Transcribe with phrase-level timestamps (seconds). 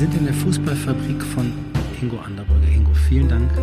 [0.00, 1.52] sind in der Fußballfabrik von
[2.00, 2.68] Ingo Anderbrügge.
[2.68, 3.54] Ingo, vielen Dank,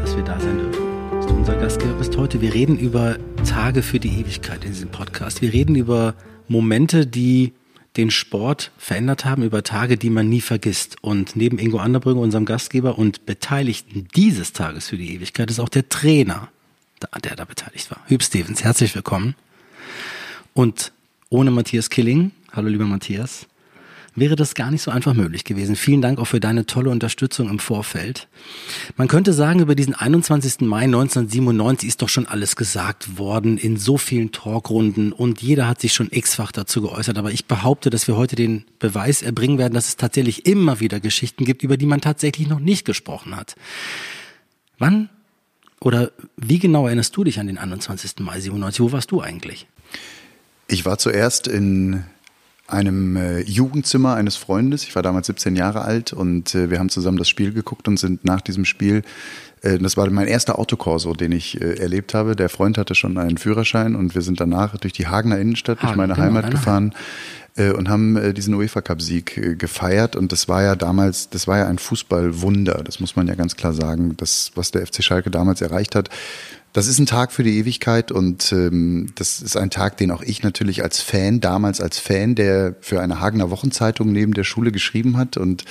[0.00, 0.82] dass wir da sein dürfen.
[1.12, 2.40] Dass du unser Gastgeber bist heute.
[2.40, 3.16] Wir reden über
[3.48, 5.40] Tage für die Ewigkeit in diesem Podcast.
[5.40, 6.16] Wir reden über
[6.48, 7.52] Momente, die
[7.96, 10.96] den Sport verändert haben, über Tage, die man nie vergisst.
[11.00, 15.68] Und neben Ingo Anderbrügge, unserem Gastgeber und Beteiligten dieses Tages für die Ewigkeit, ist auch
[15.68, 16.48] der Trainer,
[17.22, 18.00] der da beteiligt war.
[18.08, 19.36] Hüb Stevens, herzlich willkommen.
[20.54, 20.90] Und
[21.28, 23.46] ohne Matthias Killing, hallo lieber Matthias,
[24.16, 25.76] wäre das gar nicht so einfach möglich gewesen.
[25.76, 28.28] Vielen Dank auch für deine tolle Unterstützung im Vorfeld.
[28.96, 30.60] Man könnte sagen, über diesen 21.
[30.60, 35.80] Mai 1997 ist doch schon alles gesagt worden in so vielen Talkrunden und jeder hat
[35.80, 37.18] sich schon x-fach dazu geäußert.
[37.18, 41.00] Aber ich behaupte, dass wir heute den Beweis erbringen werden, dass es tatsächlich immer wieder
[41.00, 43.56] Geschichten gibt, über die man tatsächlich noch nicht gesprochen hat.
[44.78, 45.08] Wann
[45.80, 48.20] oder wie genau erinnerst du dich an den 21.
[48.20, 48.80] Mai 97?
[48.80, 49.66] Wo warst du eigentlich?
[50.66, 52.04] Ich war zuerst in
[52.66, 54.84] einem äh, Jugendzimmer eines Freundes.
[54.84, 57.98] Ich war damals 17 Jahre alt und äh, wir haben zusammen das Spiel geguckt und
[57.98, 59.02] sind nach diesem Spiel,
[59.62, 62.36] äh, das war mein erster Autokorso, den ich erlebt habe.
[62.36, 65.88] Der Freund hatte schon einen Führerschein und wir sind danach durch die Hagener Innenstadt, Hagen,
[65.88, 66.94] durch meine genau, Heimat gefahren
[67.56, 71.58] äh, und haben diesen UEFA Cup Sieg gefeiert und das war ja damals, das war
[71.58, 75.30] ja ein Fußballwunder, das muss man ja ganz klar sagen, das was der FC Schalke
[75.30, 76.08] damals erreicht hat.
[76.74, 80.22] Das ist ein Tag für die Ewigkeit und ähm, das ist ein Tag, den auch
[80.22, 84.72] ich natürlich als Fan, damals als Fan, der für eine Hagener Wochenzeitung neben der Schule
[84.72, 85.36] geschrieben hat.
[85.36, 85.64] Und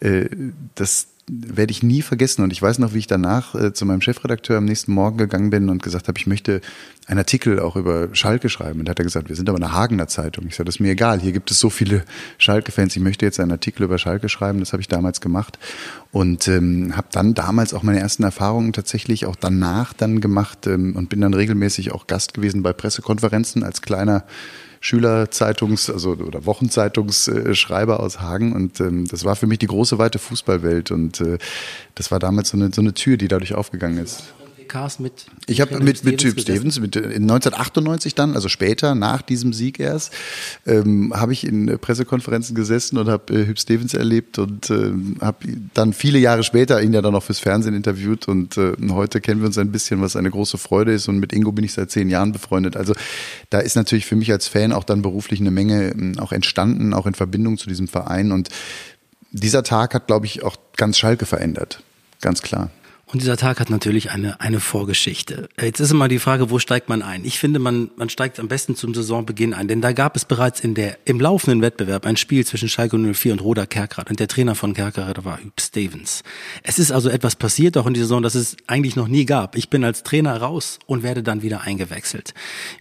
[0.00, 0.28] äh,
[0.74, 2.42] das werde ich nie vergessen.
[2.42, 5.50] Und ich weiß noch, wie ich danach äh, zu meinem Chefredakteur am nächsten Morgen gegangen
[5.50, 6.60] bin und gesagt habe, ich möchte
[7.06, 8.80] einen Artikel auch über Schalke schreiben.
[8.80, 10.46] Und da hat er gesagt, wir sind aber eine Hagener Zeitung.
[10.48, 11.20] Ich sage, das ist mir egal.
[11.20, 12.04] Hier gibt es so viele
[12.38, 12.94] Schalke-Fans.
[12.94, 14.60] Ich möchte jetzt einen Artikel über Schalke schreiben.
[14.60, 15.58] Das habe ich damals gemacht
[16.10, 20.96] und ähm, habe dann damals auch meine ersten Erfahrungen tatsächlich auch danach dann gemacht ähm,
[20.96, 24.24] und bin dann regelmäßig auch Gast gewesen bei Pressekonferenzen als kleiner
[24.82, 30.18] Schülerzeitungs- also oder Wochenzeitungsschreiber aus Hagen und ähm, das war für mich die große weite
[30.18, 31.38] Fußballwelt und äh,
[31.94, 34.34] das war damals so eine, so eine Tür, die dadurch aufgegangen ist.
[34.72, 35.26] Cast mit.
[35.46, 39.78] Ich habe mit, mit Typ Stevens, mit, in 1998 dann, also später, nach diesem Sieg
[39.78, 40.14] erst,
[40.66, 45.46] ähm, habe ich in Pressekonferenzen gesessen und habe äh, Hüb Stevens erlebt und äh, habe
[45.74, 49.40] dann viele Jahre später ihn ja dann auch fürs Fernsehen interviewt und äh, heute kennen
[49.42, 51.90] wir uns ein bisschen, was eine große Freude ist und mit Ingo bin ich seit
[51.90, 52.74] zehn Jahren befreundet.
[52.74, 52.94] Also
[53.50, 56.94] da ist natürlich für mich als Fan auch dann beruflich eine Menge äh, auch entstanden,
[56.94, 58.48] auch in Verbindung zu diesem Verein und
[59.32, 61.82] dieser Tag hat, glaube ich, auch ganz Schalke verändert.
[62.22, 62.70] Ganz klar.
[63.12, 65.50] Und dieser Tag hat natürlich eine, eine Vorgeschichte.
[65.60, 67.26] Jetzt ist immer die Frage, wo steigt man ein?
[67.26, 70.60] Ich finde, man, man steigt am besten zum Saisonbeginn ein, denn da gab es bereits
[70.60, 74.28] in der, im laufenden Wettbewerb ein Spiel zwischen Schalke 04 und Roda Kerkrad und der
[74.28, 76.22] Trainer von Kerkrad war Hüb Stevens.
[76.62, 79.56] Es ist also etwas passiert, auch in dieser Saison, das es eigentlich noch nie gab.
[79.56, 82.32] Ich bin als Trainer raus und werde dann wieder eingewechselt.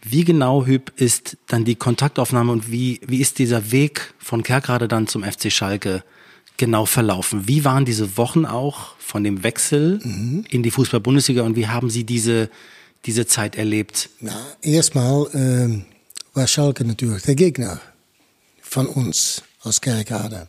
[0.01, 4.87] Wie genau, Hüb, ist dann die Kontaktaufnahme und wie, wie ist dieser Weg von Kerkrade
[4.87, 6.03] dann zum FC Schalke
[6.57, 7.47] genau verlaufen?
[7.47, 10.45] Wie waren diese Wochen auch von dem Wechsel mhm.
[10.49, 12.49] in die Fußball-Bundesliga und wie haben Sie diese,
[13.05, 14.09] diese Zeit erlebt?
[14.19, 15.83] Na, erstmal äh,
[16.33, 17.81] war Schalke natürlich der Gegner
[18.61, 20.47] von uns aus Kerkrade.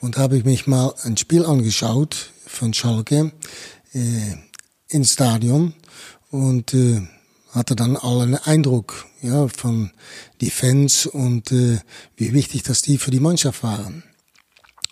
[0.00, 3.32] Und habe ich mich mal ein Spiel angeschaut von Schalke
[3.94, 4.34] äh,
[4.88, 5.72] ins Stadion
[6.30, 7.00] und äh,
[7.52, 9.90] hatte dann allen Eindruck ja, von
[10.40, 11.78] die Fans und äh,
[12.16, 14.02] wie wichtig dass die für die Mannschaft waren.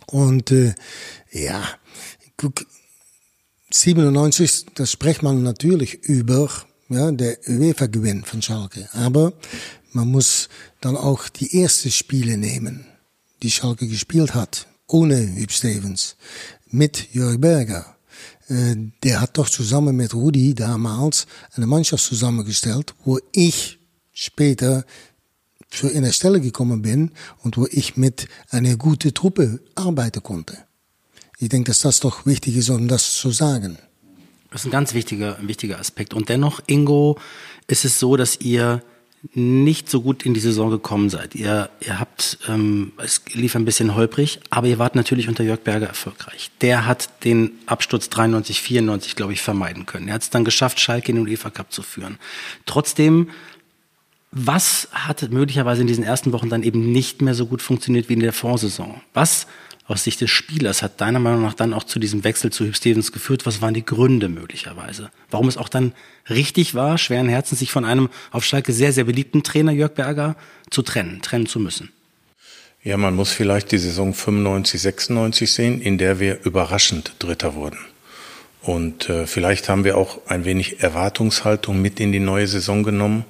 [0.07, 0.75] Und äh,
[1.33, 1.63] ja,
[2.37, 2.67] guck,
[3.71, 6.49] 97, da spricht man natürlich über
[6.89, 8.89] ja, der UEFA-Gewinn von Schalke.
[8.93, 9.33] Aber
[9.93, 10.49] man muss
[10.81, 12.87] dann auch die ersten Spiele nehmen,
[13.43, 16.17] die Schalke gespielt hat, ohne Hüb Stevens,
[16.71, 17.97] mit Jörg Berger.
[18.49, 23.79] Äh, der hat doch zusammen mit Rudi damals eine Mannschaft zusammengestellt, wo ich
[24.13, 24.85] später
[25.75, 27.11] für in der Stelle gekommen bin
[27.43, 30.59] und wo ich mit einer guten Truppe arbeiten konnte.
[31.39, 33.79] Ich denke, dass das doch wichtig ist, um das zu sagen.
[34.51, 36.15] Das ist ein ganz wichtiger, ein wichtiger Aspekt.
[36.15, 37.19] Und dennoch, Ingo,
[37.67, 38.83] ist es so, dass ihr
[39.33, 41.35] nicht so gut in die Saison gekommen seid.
[41.35, 45.61] Ihr, ihr habt, ähm, es lief ein bisschen holprig, aber ihr wart natürlich unter Jörg
[45.61, 46.51] Berger erfolgreich.
[46.61, 50.09] Der hat den Absturz 93, 94, glaube ich, vermeiden können.
[50.09, 52.19] Er hat es dann geschafft, Schalke in den UEFA Cup zu führen.
[52.67, 53.31] Trotzdem
[54.35, 58.15] was hat möglicherweise in diesen ersten Wochen dann eben nicht mehr so gut funktioniert wie
[58.15, 59.01] in der Vorsaison?
[59.15, 59.47] Was
[59.87, 62.75] aus Sicht des Spielers hat deiner Meinung nach dann auch zu diesem Wechsel zu Hüb
[62.75, 63.47] Stevens geführt?
[63.47, 65.11] Was waren die Gründe möglicherweise?
[65.31, 65.93] Warum es auch dann
[66.29, 70.35] richtig war, schweren Herzens sich von einem auf Schalke sehr, sehr beliebten Trainer Jörg Berger
[70.69, 71.91] zu trennen, trennen zu müssen?
[72.83, 77.79] Ja, man muss vielleicht die Saison 95, 96 sehen, in der wir überraschend Dritter wurden.
[78.63, 83.25] Und äh, vielleicht haben wir auch ein wenig Erwartungshaltung mit in die neue Saison genommen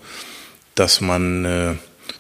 [0.75, 1.75] dass man äh,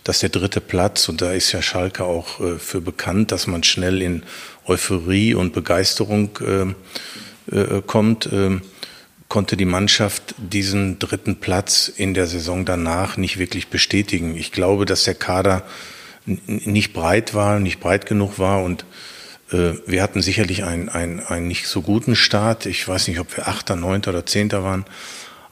[0.04, 3.64] dass der dritte Platz, und da ist ja Schalke auch äh, für bekannt, dass man
[3.64, 4.22] schnell in
[4.66, 8.60] Euphorie und Begeisterung äh, äh, kommt, äh,
[9.28, 14.36] konnte die Mannschaft diesen dritten Platz in der Saison danach nicht wirklich bestätigen.
[14.36, 15.64] Ich glaube, dass der Kader
[16.26, 18.84] nicht breit war, nicht breit genug war und
[19.50, 22.66] wir hatten sicherlich einen, einen, einen nicht so guten Start.
[22.66, 24.84] Ich weiß nicht, ob wir Achter, Neunter oder Zehnter waren.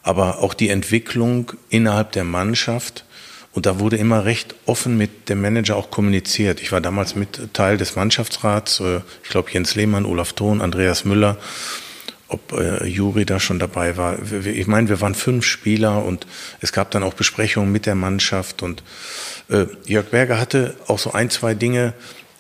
[0.03, 3.05] Aber auch die Entwicklung innerhalb der Mannschaft,
[3.53, 6.63] und da wurde immer recht offen mit dem Manager auch kommuniziert.
[6.63, 11.05] Ich war damals mit Teil des Mannschaftsrats, äh, ich glaube Jens Lehmann, Olaf Thon, Andreas
[11.05, 11.37] Müller,
[12.29, 14.17] ob äh, Juri da schon dabei war.
[14.47, 16.27] Ich meine, wir waren fünf Spieler und
[16.63, 18.83] es gab dann auch Besprechungen mit der Mannschaft und
[19.51, 21.93] äh, Jörg Berger hatte auch so ein, zwei Dinge,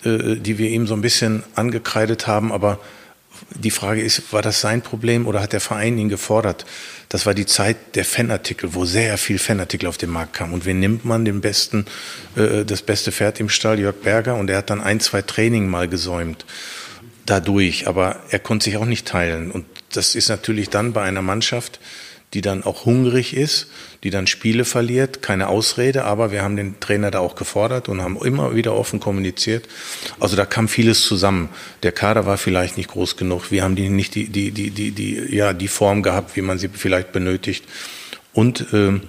[0.05, 2.81] die wir ihm so ein bisschen angekreidet haben, aber
[3.55, 6.65] die Frage ist, war das sein Problem oder hat der Verein ihn gefordert?
[7.13, 10.55] Das war die Zeit der Fanartikel, wo sehr viel Fanartikel auf den Markt kam.
[10.55, 11.85] Und wen nimmt man den besten,
[12.37, 15.69] äh, das beste Pferd im Stall, Jörg Berger, und er hat dann ein, zwei Training
[15.69, 16.47] mal gesäumt
[17.27, 19.51] dadurch, aber er konnte sich auch nicht teilen.
[19.51, 21.81] Und das ist natürlich dann bei einer Mannschaft,
[22.35, 23.69] die dann auch hungrig ist,
[24.03, 28.01] die dann Spiele verliert, keine Ausrede, aber wir haben den Trainer da auch gefordert und
[28.01, 29.69] haben immer wieder offen kommuniziert.
[30.19, 31.51] Also da kam vieles zusammen.
[31.83, 34.93] Der Kader war vielleicht nicht groß genug, wir haben die nicht die die die die,
[34.93, 37.65] die ja die Form gehabt, wie man sie vielleicht benötigt
[38.33, 39.01] und äh,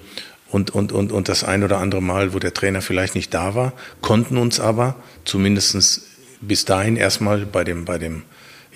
[0.50, 3.56] und, und, und, und das ein oder andere Mal, wo der Trainer vielleicht nicht da
[3.56, 4.94] war, konnten uns aber
[5.24, 6.06] zumindestens
[6.40, 8.22] bis dahin erstmal bei dem, bei dem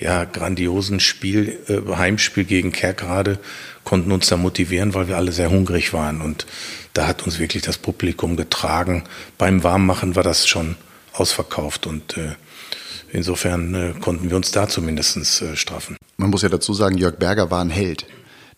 [0.01, 3.39] ja, grandiosen Spiel, äh, Heimspiel gegen Kerkrade,
[3.89, 6.21] konnten uns da motivieren, weil wir alle sehr hungrig waren.
[6.21, 6.47] Und
[6.93, 9.05] da hat uns wirklich das Publikum getragen.
[9.39, 10.77] Beim Warmmachen war das schon
[11.15, 12.35] ausverkauft und äh,
[13.11, 15.97] insofern äh, konnten wir uns da zumindest äh, straffen.
[16.19, 18.05] Man muss ja dazu sagen, Jörg Berger war ein Held.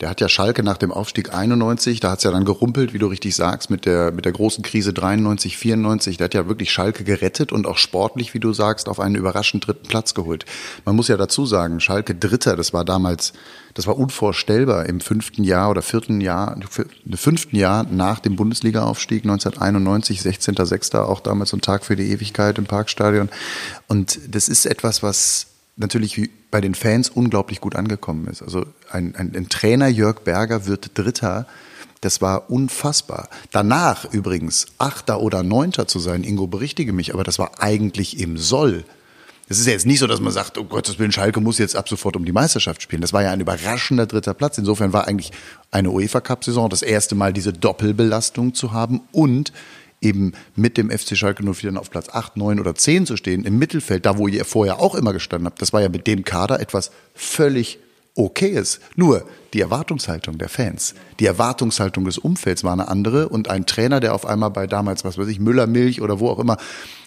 [0.01, 3.07] Der hat ja Schalke nach dem Aufstieg 91, da hat's ja dann gerumpelt, wie du
[3.07, 6.17] richtig sagst, mit der, mit der großen Krise 93, 94.
[6.17, 9.67] Der hat ja wirklich Schalke gerettet und auch sportlich, wie du sagst, auf einen überraschend
[9.67, 10.47] dritten Platz geholt.
[10.87, 13.35] Man muss ja dazu sagen, Schalke Dritter, das war damals,
[13.75, 16.59] das war unvorstellbar im fünften Jahr oder vierten Jahr,
[17.13, 20.99] fünften Jahr nach dem Bundesliga-Aufstieg 1991, 16.06.
[20.99, 23.29] auch damals ein Tag für die Ewigkeit im Parkstadion.
[23.87, 28.43] Und das ist etwas, was natürlich bei den Fans unglaublich gut angekommen ist.
[28.43, 31.47] Also ein, ein, ein Trainer Jörg Berger wird Dritter.
[32.01, 33.29] Das war unfassbar.
[33.53, 38.39] Danach übrigens Achter oder Neunter zu sein, Ingo berichtige mich, aber das war eigentlich im
[38.39, 38.85] Soll.
[39.51, 41.59] Es ist ja jetzt nicht so, dass man sagt, oh Gott, das Willen Schalke muss
[41.59, 43.03] jetzt ab sofort um die Meisterschaft spielen.
[43.03, 44.59] Das war ja ein überraschender dritter Platz.
[44.59, 45.33] Insofern war eigentlich
[45.73, 49.53] eine UEFA Cup Saison das erste Mal diese Doppelbelastung zu haben und
[50.01, 53.59] eben mit dem FC Schalke 04 auf Platz 8, 9 oder 10 zu stehen, im
[53.59, 56.61] Mittelfeld, da wo ihr vorher auch immer gestanden habt, das war ja mit dem Kader
[56.61, 57.79] etwas völlig
[58.17, 58.81] Okayes.
[58.97, 59.25] Nur
[59.55, 64.15] die Erwartungshaltung der Fans, die Erwartungshaltung des Umfelds war eine andere und ein Trainer, der
[64.15, 66.57] auf einmal bei damals, was weiß ich, Müller Milch oder wo auch immer,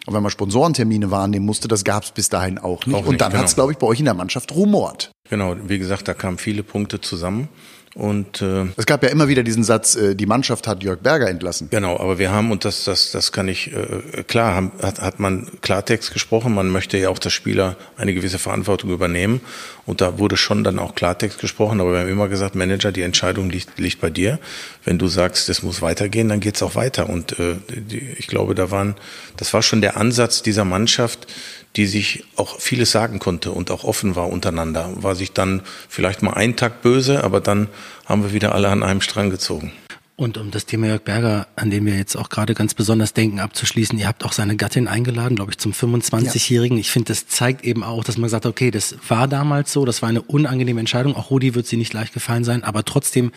[0.05, 2.95] auf einmal Sponsorentermine wahrnehmen musste, das gab es bis dahin auch nicht.
[2.95, 3.41] Auch nicht und dann genau.
[3.41, 5.11] hat es, glaube ich, bei euch in der Mannschaft rumort.
[5.29, 7.47] Genau, wie gesagt, da kamen viele Punkte zusammen.
[7.95, 11.29] Und äh, es gab ja immer wieder diesen Satz: äh, Die Mannschaft hat Jörg Berger
[11.29, 11.67] entlassen.
[11.69, 15.19] Genau, aber wir haben und das das das kann ich äh, klar haben, hat hat
[15.19, 16.55] man Klartext gesprochen.
[16.55, 19.41] Man möchte ja auch, dass Spieler eine gewisse Verantwortung übernehmen
[19.85, 21.81] und da wurde schon dann auch Klartext gesprochen.
[21.81, 24.39] Aber wir haben immer gesagt, Manager, die Entscheidung liegt liegt bei dir.
[24.83, 27.09] Wenn du sagst, es muss weitergehen, dann geht's auch weiter.
[27.09, 28.95] Und äh, die, ich glaube, da waren
[29.37, 31.27] das war schon der Ansatz dieser Mannschaft
[31.75, 34.91] die sich auch vieles sagen konnte und auch offen war untereinander.
[34.95, 37.67] War sich dann vielleicht mal einen Tag böse, aber dann
[38.05, 39.71] haben wir wieder alle an einem Strang gezogen.
[40.15, 43.39] Und um das Thema Jörg Berger, an dem wir jetzt auch gerade ganz besonders denken,
[43.39, 46.77] abzuschließen, ihr habt auch seine Gattin eingeladen, glaube ich, zum 25-Jährigen.
[46.77, 46.81] Ja.
[46.81, 50.03] Ich finde, das zeigt eben auch, dass man sagt, okay, das war damals so, das
[50.03, 51.15] war eine unangenehme Entscheidung.
[51.15, 53.31] Auch Rudi wird sie nicht leicht gefallen sein, aber trotzdem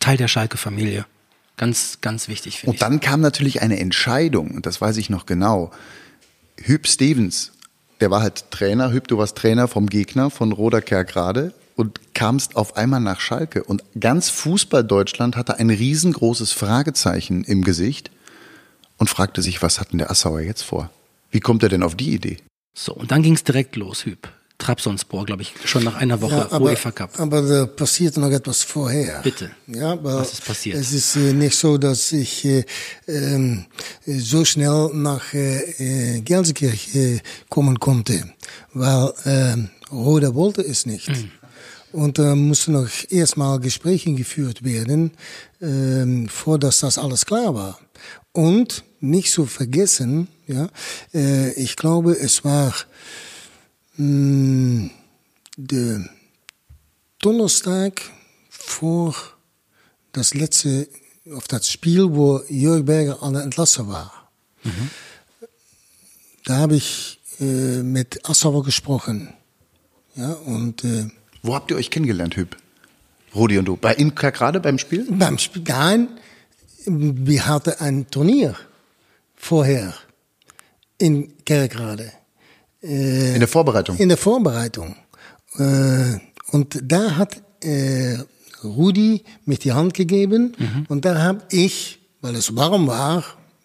[0.00, 1.06] Teil der Schalke-Familie.
[1.56, 2.58] Ganz, ganz wichtig.
[2.58, 2.82] finde ich.
[2.82, 5.70] Und dann kam natürlich eine Entscheidung, und das weiß ich noch genau.
[6.60, 7.52] Hüb Stevens
[8.00, 12.56] der war halt Trainer, Hüb, du warst Trainer vom Gegner von Roda Kerkrade und kamst
[12.56, 13.64] auf einmal nach Schalke.
[13.64, 18.10] Und ganz Fußball Deutschland hatte ein riesengroßes Fragezeichen im Gesicht
[18.98, 20.90] und fragte sich, was hat denn der Assauer jetzt vor?
[21.30, 22.38] Wie kommt er denn auf die Idee?
[22.74, 24.28] So, und dann ging es direkt los, Hüb.
[24.60, 27.18] Trabzonspor, glaube ich, schon nach einer Woche ja, aber, UEFA Cup.
[27.18, 29.20] Aber da passiert noch etwas vorher.
[29.22, 29.50] Bitte.
[29.66, 30.76] Ja, aber Was ist passiert?
[30.76, 32.64] Es ist äh, nicht so, dass ich äh,
[33.06, 33.64] äh,
[34.06, 38.32] so schnell nach äh, äh Gelsenkirchen äh, kommen konnte,
[38.72, 39.56] weil äh,
[39.92, 41.08] Roda wollte es nicht.
[41.08, 41.30] Mhm.
[41.92, 45.12] Und da äh, mussten noch erstmal Gespräche geführt werden,
[45.60, 47.78] äh, vor dass das alles klar war.
[48.32, 50.68] Und nicht zu vergessen, ja,
[51.14, 52.72] äh, ich glaube, es war
[55.56, 56.08] de
[57.18, 57.92] donderstag
[58.48, 59.36] voor
[60.10, 60.88] das letzte,
[61.24, 64.30] of dat Spiel, wo Jörg Berger an der Entlasse war.
[64.62, 64.90] Mhm.
[66.44, 69.34] Da habe ich äh, mit Assauer gesprochen.
[70.14, 71.08] Ja, und äh,
[71.42, 72.56] Wo habt ihr euch kennengelernt, Hüb?
[73.34, 73.76] Rudi und du?
[73.76, 75.06] Bei ihm gerade beim Spiel?
[75.10, 76.08] beim Spiel, nein,
[76.86, 78.56] wir hatten ein Turnier
[79.36, 79.94] vorher
[80.98, 82.12] in Kerkrade.
[82.82, 83.96] In der Vorbereitung?
[83.98, 84.96] In der Vorbereitung.
[85.58, 86.18] Äh,
[86.52, 88.16] und da hat äh,
[88.64, 90.54] Rudi mich die Hand gegeben
[90.88, 93.24] und da habe ich, weil es warm war,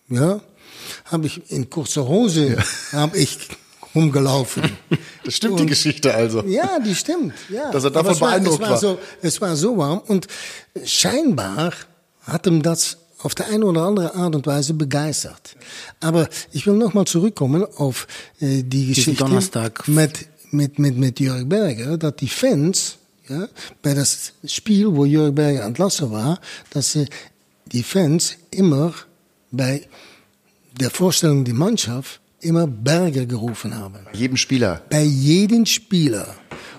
[0.09, 0.39] ja,
[1.05, 2.57] habe ich in kurzer Hose
[2.91, 3.37] habe ich
[3.93, 4.63] rumgelaufen.
[5.23, 6.43] Das stimmt die Und- Geschichte also.
[6.45, 7.33] Ja, die stimmt.
[7.49, 7.71] Ja.
[7.71, 8.69] Dass er davon es war, beeindruckt es war.
[8.69, 8.77] war.
[8.77, 10.27] So, es war so warm und
[10.85, 11.73] scheinbar
[12.27, 15.55] hat ihm das auf der eine oder andere Art und Weise begeistert.
[15.99, 18.07] Aber ich will nochmal zurückkommen auf
[18.39, 19.87] äh, die Geschichte Donnerstag.
[19.87, 23.47] mit mit mit mit Jörg Berger, dass die Fans ja,
[23.81, 26.39] bei das Spiel, wo Jörg Berger entlassen war,
[26.69, 27.07] dass sie
[27.71, 28.93] die Fans immer
[29.51, 29.81] bei
[30.79, 34.83] der Vorstellung die Mannschaft immer Berger gerufen haben Jedem Spieler.
[34.89, 36.35] bei jedem Spieler.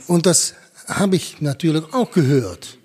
[0.06, 0.54] Und das
[0.86, 2.78] habe ich natürlich auch gehört.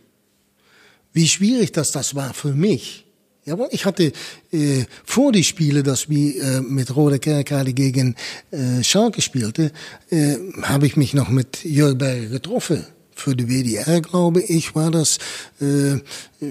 [1.14, 3.06] Wie schwierig das, das war für mich.
[3.44, 4.12] Jawohl, ich hatte
[4.52, 8.16] äh, vor die Spiele, dass wir äh, mit Roda Kerkrade gegen
[8.52, 9.72] äh, Schalke spielte,
[10.12, 12.86] äh, habe ich mich noch mit Jörg Berger getroffen.
[13.16, 15.18] Für die WDR, glaube ich, war das
[15.60, 15.98] äh,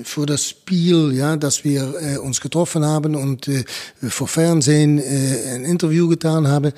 [0.03, 3.65] für das Spiel, ja, dass wir äh, uns getroffen haben und äh,
[4.09, 6.73] vor Fernsehen äh, ein Interview getan haben.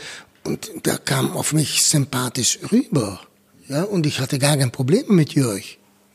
[0.45, 3.21] Und da kam auf mich sympathisch rüber.
[3.69, 5.63] Ja, und ich hatte gar kein Problem mit Jörg.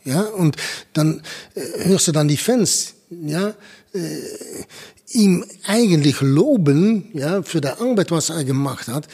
[0.04, 0.56] Ja, und
[0.94, 1.24] dann
[1.56, 3.54] äh, hörst du dann die Fans, ja,
[5.12, 9.08] ihm eigentlich loben, ja, für die Arbeit, was er gemacht hat.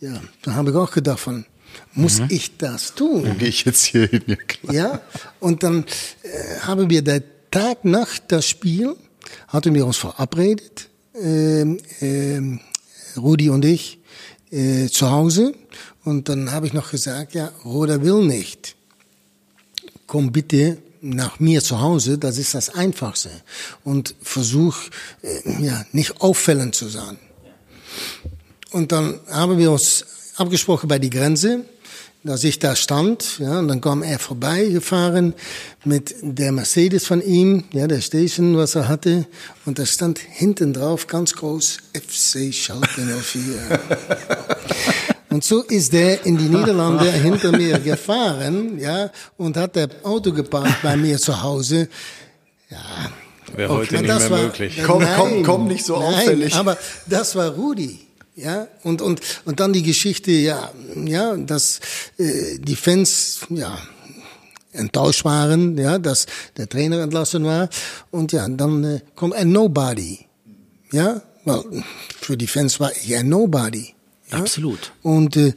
[0.00, 1.44] Ja, dann habe ich auch gedacht von,
[1.94, 3.24] muss ich das tun?
[3.26, 4.22] Wo gehe ich jetzt hier hin?
[4.26, 4.74] Ja, klar.
[4.74, 5.00] Ja,
[5.40, 5.84] und dann
[6.22, 8.94] äh, haben wir den Tag nach das Spiel,
[9.48, 10.88] hatten wir uns verabredet,
[11.20, 12.60] ähm, ähm,
[13.16, 13.98] Rudi und ich,
[14.50, 15.54] äh, zu Hause.
[16.04, 18.76] Und dann habe ich noch gesagt, ja, Roda will nicht.
[20.06, 23.30] Komm bitte nach mir zu Hause, das ist das Einfachste.
[23.84, 24.76] Und versuch,
[25.22, 27.18] äh, ja, nicht auffällend zu sein.
[28.70, 30.04] Und dann haben wir uns
[30.36, 31.64] abgesprochen bei die Grenze,
[32.24, 35.34] dass ich da stand, ja, und dann kam er vorbeigefahren
[35.84, 39.26] mit der Mercedes von ihm, ja, der Station, was er hatte,
[39.64, 43.80] und da stand hinten drauf ganz groß FC Schalke 04.
[45.30, 50.32] Und so ist der in die Niederlande hinter mir gefahren, ja, und hat der Auto
[50.32, 51.88] geparkt bei mir zu Hause.
[52.70, 52.78] Ja,
[53.54, 54.80] Wäre heute na, nicht das mehr war- möglich.
[54.84, 56.54] Komm, komm, komm, nicht so nein, auffällig.
[56.54, 58.00] Aber das war Rudi.
[58.36, 60.70] Ja, und, und, und dann die Geschichte, ja,
[61.04, 61.80] ja, dass
[62.18, 63.76] äh, die Fans, ja,
[64.72, 67.68] enttäuscht waren, ja, dass der Trainer entlassen war.
[68.12, 70.20] Und ja, dann äh, kommt ein Nobody.
[70.92, 71.64] Ja, weil
[72.20, 73.94] für die Fans war ich ein Nobody.
[74.30, 74.38] Ja?
[74.38, 74.92] Absolut.
[75.02, 75.54] Und äh,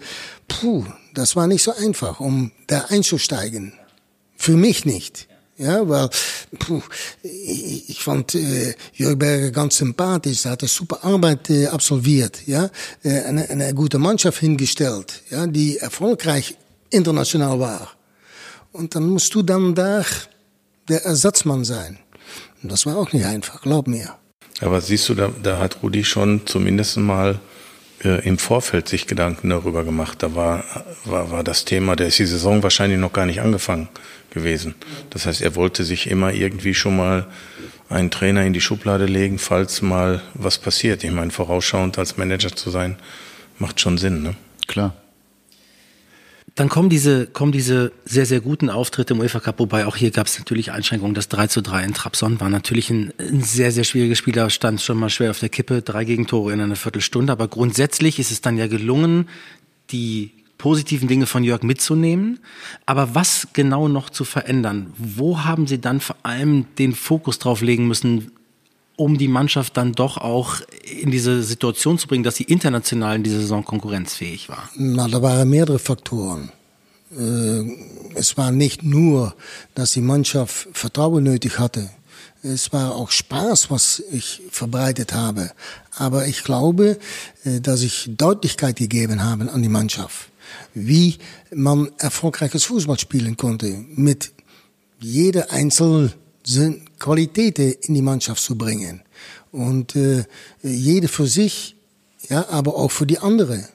[0.48, 3.74] puh, das war nicht so einfach, um da einzusteigen.
[4.36, 5.28] Für mich nicht.
[5.58, 6.10] Ja, weil
[6.58, 6.82] puh,
[7.22, 12.48] ich, ich fand äh, Jörg Berger ganz sympathisch, er hat eine super Arbeit äh, absolviert,
[12.48, 12.72] ja,
[13.04, 16.58] äh, eine, eine gute Mannschaft hingestellt, ja, die erfolgreich
[16.90, 17.92] international war.
[18.72, 20.04] Und dann musst du dann da
[20.90, 22.00] der Ersatzmann sein.
[22.64, 24.16] Und das war auch nicht einfach, glaub mir.
[24.62, 27.40] Aber siehst du, da, da hat Rudi schon zumindest mal
[28.04, 30.24] äh, im Vorfeld sich Gedanken darüber gemacht.
[30.24, 30.64] Da war,
[31.06, 33.90] war, war das Thema, da ist die Saison wahrscheinlich noch gar nicht angefangen
[34.32, 34.76] gewesen.
[35.10, 37.28] Das heißt, er wollte sich immer irgendwie schon mal
[37.90, 41.04] einen Trainer in die Schublade legen, falls mal was passiert.
[41.04, 42.96] Ich meine, vorausschauend als Manager zu sein,
[43.60, 44.24] macht schon Sinn.
[44.24, 44.36] Ne?
[44.68, 44.96] Klar.
[46.56, 50.12] Dann kommen diese, kommen diese sehr, sehr guten Auftritte im UEFA Cup, wobei auch hier
[50.12, 51.16] gab es natürlich Einschränkungen.
[51.16, 54.34] Das 3 zu 3 in Trabzon war natürlich ein, ein sehr, sehr schwieriges Spiel.
[54.34, 55.82] Da stand schon mal schwer auf der Kippe.
[55.82, 57.32] Drei Gegentore in einer Viertelstunde.
[57.32, 59.30] Aber grundsätzlich ist es dann ja gelungen,
[59.92, 62.40] die positiven Dinge von Jörg mitzunehmen.
[62.86, 64.94] Aber was genau noch zu verändern?
[64.98, 68.32] Wo haben Sie dann vor allem den Fokus drauf legen müssen,
[68.96, 70.62] um die Mannschaft dann doch auch
[71.02, 74.70] in diese Situation zu bringen, dass sie international in dieser Saison konkurrenzfähig war?
[74.76, 76.52] Na, da waren mehrere Faktoren.
[77.18, 77.64] Äh,
[78.16, 79.36] es war nicht nur,
[79.76, 81.90] dass die Mannschaft Vertrauen nötig hatte.
[82.44, 85.52] Es war auch Spaß, was ich verbreitet habe.
[85.96, 86.98] Aber ich glaube,
[87.44, 90.30] äh, dass ich Deutlichkeit gegeben habe an die Mannschaft,
[90.74, 91.18] wie
[91.54, 94.32] man erfolgreiches Fußball spielen konnte, mit
[95.00, 96.14] jeder einzelnen
[97.00, 99.02] Qualitäten in die Mannschaft zu bringen.
[99.52, 100.24] Und äh,
[100.62, 101.76] jede für sich,
[102.30, 103.68] ja, aber auch für die andere.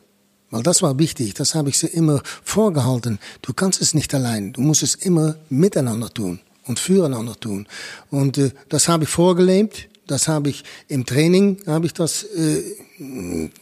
[0.51, 3.19] Weil das war wichtig, das habe ich sie immer vorgehalten.
[3.43, 7.67] Du kannst es nicht allein, du musst es immer miteinander tun und füreinander tun.
[8.11, 12.63] Und äh, das habe ich vorgelebt, Das habe ich im Training habe ich das äh,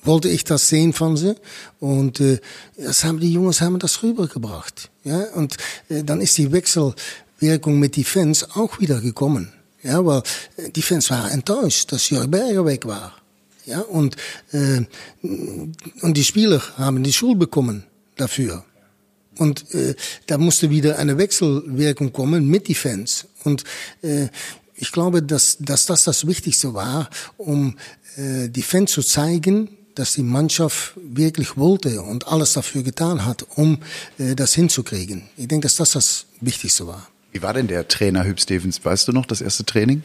[0.02, 1.34] wollte ich das sehen von sie
[1.80, 2.38] und äh,
[2.76, 4.90] das haben die Jungs haben das rübergebracht.
[5.04, 5.56] Ja und
[5.88, 6.52] äh, dann ist die
[7.44, 9.52] Wechselwirkung mit die Fans auch wieder gekommen.
[9.82, 10.22] Ja, weil
[10.56, 13.12] äh, die Fans waren enttäuscht, dass Jörg Berger weg war.
[13.66, 14.16] Ja und
[14.52, 14.82] äh,
[16.02, 17.84] und die Spieler haben die Schuld bekommen
[18.16, 18.64] dafür.
[19.36, 19.94] Und äh,
[20.26, 23.26] da musste wieder eine Wechselwirkung kommen mit die Fans.
[23.42, 23.64] Und
[24.02, 24.28] äh,
[24.76, 27.76] ich glaube, dass, dass das das Wichtigste war, um
[28.16, 33.44] äh, die Fans zu zeigen, dass die Mannschaft wirklich wollte und alles dafür getan hat,
[33.56, 33.78] um
[34.18, 35.28] äh, das hinzukriegen.
[35.36, 37.08] Ich denke, dass das das Wichtigste war.
[37.34, 38.84] Wie war denn der Trainer Hüb Stevens?
[38.84, 40.04] Weißt du noch das erste Training?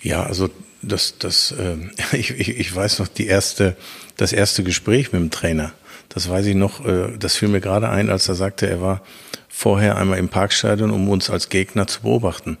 [0.00, 0.48] Ja, also
[0.80, 1.76] das, das, äh,
[2.16, 3.76] ich, ich, ich weiß noch die erste,
[4.16, 5.74] das erste Gespräch mit dem Trainer.
[6.08, 6.82] Das weiß ich noch.
[6.86, 9.02] Äh, das fiel mir gerade ein, als er sagte, er war
[9.50, 12.56] vorher einmal im Parkstadion, um uns als Gegner zu beobachten.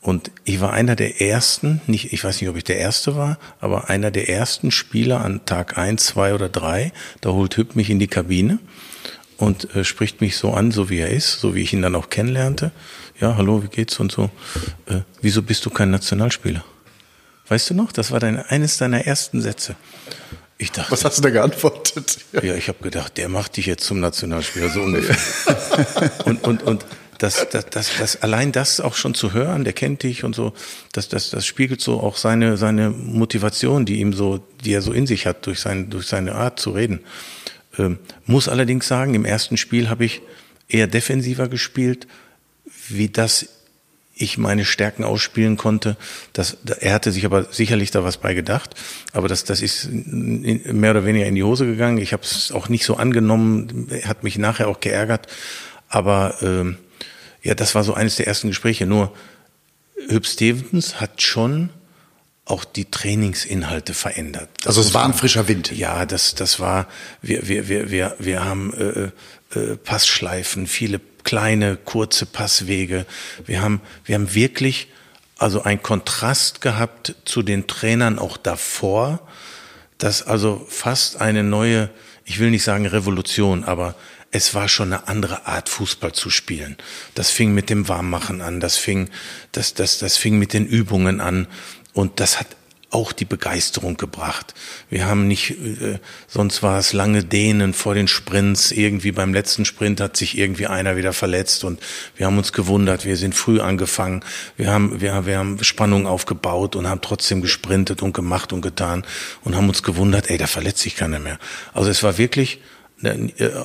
[0.00, 3.38] Und ich war einer der ersten, nicht, ich weiß nicht, ob ich der erste war,
[3.60, 6.92] aber einer der ersten Spieler an Tag eins, zwei oder drei.
[7.20, 8.58] Da holt Hüb mich in die Kabine
[9.36, 11.94] und äh, spricht mich so an, so wie er ist, so wie ich ihn dann
[11.94, 12.72] auch kennenlernte.
[13.22, 14.30] Ja, hallo, wie geht's und so.
[14.86, 16.64] Äh, wieso bist du kein Nationalspieler?
[17.46, 17.92] Weißt du noch?
[17.92, 19.76] Das war dein, eines deiner ersten Sätze.
[20.58, 22.18] Ich dachte, Was hast du da geantwortet?
[22.32, 26.10] Ja, ja ich habe gedacht, der macht dich jetzt zum Nationalspieler, so ungefähr.
[26.24, 26.84] und, und, und
[27.18, 30.52] das, das, das, das, allein das auch schon zu hören, der kennt dich und so,
[30.90, 34.92] das, das, das spiegelt so auch seine, seine Motivation, die ihm so, die er so
[34.92, 36.98] in sich hat durch, sein, durch seine Art zu reden.
[37.78, 40.22] Ähm, muss allerdings sagen, im ersten Spiel habe ich
[40.68, 42.08] eher defensiver gespielt,
[42.88, 43.48] wie das
[44.14, 45.96] ich meine Stärken ausspielen konnte.
[46.32, 48.74] Das, er hatte sich aber sicherlich da was bei gedacht,
[49.12, 51.98] aber das, das ist mehr oder weniger in die Hose gegangen.
[51.98, 55.28] Ich habe es auch nicht so angenommen, hat mich nachher auch geärgert,
[55.88, 56.76] aber ähm,
[57.42, 58.86] ja, das war so eines der ersten Gespräche.
[58.86, 59.12] Nur
[60.08, 61.70] Hüb Stevens hat schon
[62.44, 64.48] auch die Trainingsinhalte verändert.
[64.58, 65.72] Das also es war ein frischer Wind.
[65.72, 66.88] Ja, das, das war,
[67.22, 73.06] wir, wir, wir, wir, wir haben äh, äh, Passschleifen, viele kleine, kurze Passwege.
[73.46, 74.88] Wir haben, wir haben wirklich
[75.38, 79.20] also ein Kontrast gehabt zu den Trainern auch davor,
[79.98, 81.90] dass also fast eine neue,
[82.24, 83.94] ich will nicht sagen Revolution, aber
[84.30, 86.76] es war schon eine andere Art, Fußball zu spielen.
[87.14, 89.10] Das fing mit dem Warmmachen an, das fing,
[89.52, 91.46] das, das, das fing mit den Übungen an
[91.92, 92.46] und das hat
[92.92, 94.54] auch die Begeisterung gebracht.
[94.90, 98.70] Wir haben nicht, äh, sonst war es lange Dehnen vor den Sprints.
[98.70, 101.80] Irgendwie beim letzten Sprint hat sich irgendwie einer wieder verletzt und
[102.16, 103.04] wir haben uns gewundert.
[103.04, 104.22] Wir sind früh angefangen.
[104.56, 109.04] Wir haben, wir, wir haben Spannung aufgebaut und haben trotzdem gesprintet und gemacht und getan
[109.42, 111.38] und haben uns gewundert, ey, da verletzt sich keiner mehr.
[111.72, 112.60] Also es war wirklich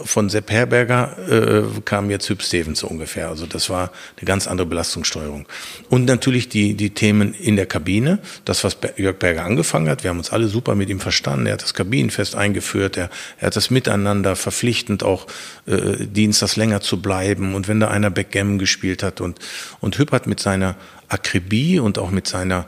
[0.04, 3.30] von Sepp Herberger äh, kam jetzt Hüb Stevens so ungefähr.
[3.30, 5.48] Also das war eine ganz andere Belastungssteuerung.
[5.90, 10.04] Und natürlich die, die Themen in der Kabine, das, was Jörg Berger angefangen hat.
[10.04, 11.46] Wir haben uns alle super mit ihm verstanden.
[11.46, 12.98] Er hat das Kabinenfest eingeführt.
[12.98, 15.28] Er, er hat das Miteinander verpflichtend auch
[15.68, 17.54] äh, Dienstags länger zu bleiben.
[17.54, 19.40] Und wenn da einer Backgammon gespielt hat und,
[19.80, 20.76] und Hüb hat mit seiner
[21.10, 22.66] Akribie und auch mit seiner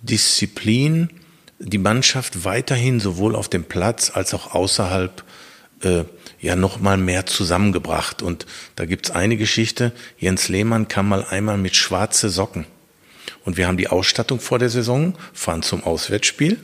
[0.00, 1.10] Disziplin
[1.58, 5.24] die Mannschaft weiterhin sowohl auf dem Platz als auch außerhalb
[5.82, 6.04] äh,
[6.40, 8.22] ja noch mal mehr zusammengebracht.
[8.22, 9.92] Und da gibt's eine Geschichte.
[10.18, 12.66] Jens Lehmann kam mal einmal mit schwarze Socken.
[13.44, 16.58] Und wir haben die Ausstattung vor der Saison, fahren zum Auswärtsspiel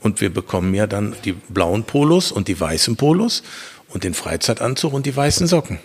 [0.00, 3.42] und wir bekommen ja dann die blauen Polos und die weißen Polos
[3.88, 5.78] und den Freizeitanzug und die weißen Socken.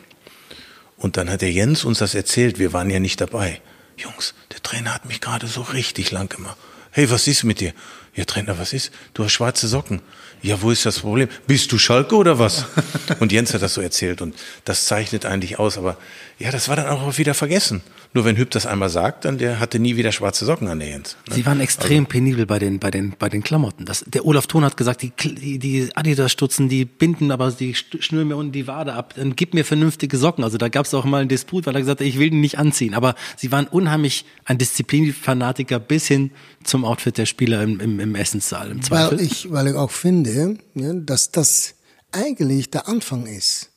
[0.97, 3.61] Und dann hat der Jens uns das erzählt, wir waren ja nicht dabei.
[3.97, 6.57] Jungs, der Trainer hat mich gerade so richtig lang gemacht.
[6.91, 7.73] Hey, was ist mit dir?
[8.13, 8.91] Ja, Trainer, was ist?
[9.13, 10.01] Du hast schwarze Socken.
[10.41, 11.29] Ja, wo ist das Problem?
[11.47, 12.65] Bist du Schalke oder was?
[13.19, 15.97] Und Jens hat das so erzählt und das zeichnet eigentlich aus, aber
[16.39, 17.81] ja, das war dann auch wieder vergessen.
[18.13, 20.89] Nur wenn Hüb das einmal sagt, dann der hatte nie wieder schwarze Socken an der
[20.89, 21.15] Jens.
[21.29, 21.35] Ne?
[21.35, 22.09] Sie waren extrem also.
[22.09, 23.85] penibel bei den, bei den, bei den Klamotten.
[23.85, 28.27] Das, der Olaf Thon hat gesagt, die, die, die Adidas-Stutzen, die binden aber die schnüren
[28.27, 29.13] mir unten die Wade ab.
[29.15, 30.43] Dann gib mir vernünftige Socken.
[30.43, 32.37] Also da gab es auch mal einen Disput, weil er gesagt hat, ich will die
[32.37, 32.95] nicht anziehen.
[32.95, 36.31] Aber sie waren unheimlich ein Disziplinfanatiker bis hin
[36.65, 39.19] zum Outfit der Spieler im, im, im Essenssaal, im Zweifel.
[39.19, 41.75] Weil ich, weil ich auch finde, ja, dass das
[42.11, 43.71] eigentlich der Anfang ist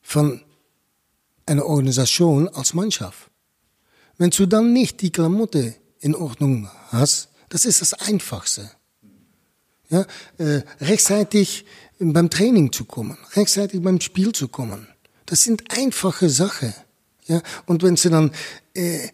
[0.00, 0.40] von
[1.44, 3.27] einer Organisation als Mannschaft.
[4.18, 8.70] Wenn du dann nicht die Klamotte in Ordnung hast, das ist das Einfachste.
[9.90, 10.04] Ja,
[10.36, 11.64] äh, rechtzeitig
[11.98, 14.86] beim Training zu kommen, rechtzeitig beim Spiel zu kommen.
[15.24, 16.74] Das sind einfache Sachen.
[17.26, 18.32] Ja, und wenn du dann
[18.74, 19.08] äh,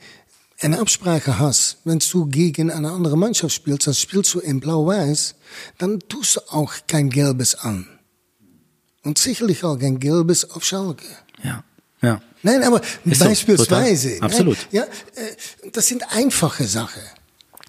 [0.61, 5.35] eine Absprache hast, wenn du gegen eine andere Mannschaft spielst, dann spielst du in Blau-Weiß,
[5.79, 7.87] dann tust du auch kein Gelbes an.
[9.03, 11.05] Und sicherlich auch kein Gelbes auf Schalke.
[11.43, 11.63] Ja,
[12.01, 12.23] ja.
[12.45, 14.17] Nein, aber Ist beispielsweise.
[14.17, 14.59] So, Absolut.
[14.71, 14.83] Nein,
[15.17, 17.03] ja, äh, das sind einfache Sachen.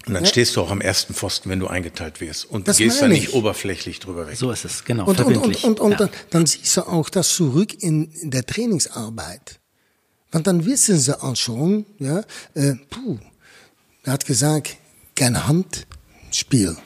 [0.06, 2.44] Und dann stehst du auch am ersten Pfosten, wenn du eingeteilt wirst.
[2.44, 3.34] Und Das gehst da nicht ich.
[3.34, 4.36] oberflächlich drüber weg.
[4.36, 5.96] So ist es, genau, Und, und, und, und, und ja.
[5.96, 9.58] dann, dann siehst du auch das zurück in, in der Trainingsarbeit.
[10.30, 12.22] Want dann wissen sie auch schon, ja,
[12.54, 13.18] äh, puh,
[14.04, 14.76] er hat gesagt,
[15.16, 16.76] kein Handspiel.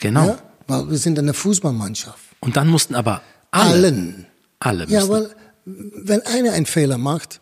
[0.00, 0.26] genau.
[0.26, 2.18] Ja, weil wir sind eine Fußballmannschaft.
[2.40, 4.26] Und dann mussten aber alle, Allen.
[4.60, 5.10] alle Ja, müssen.
[5.10, 5.36] weil
[5.68, 7.40] wenn einer einen Fehler macht,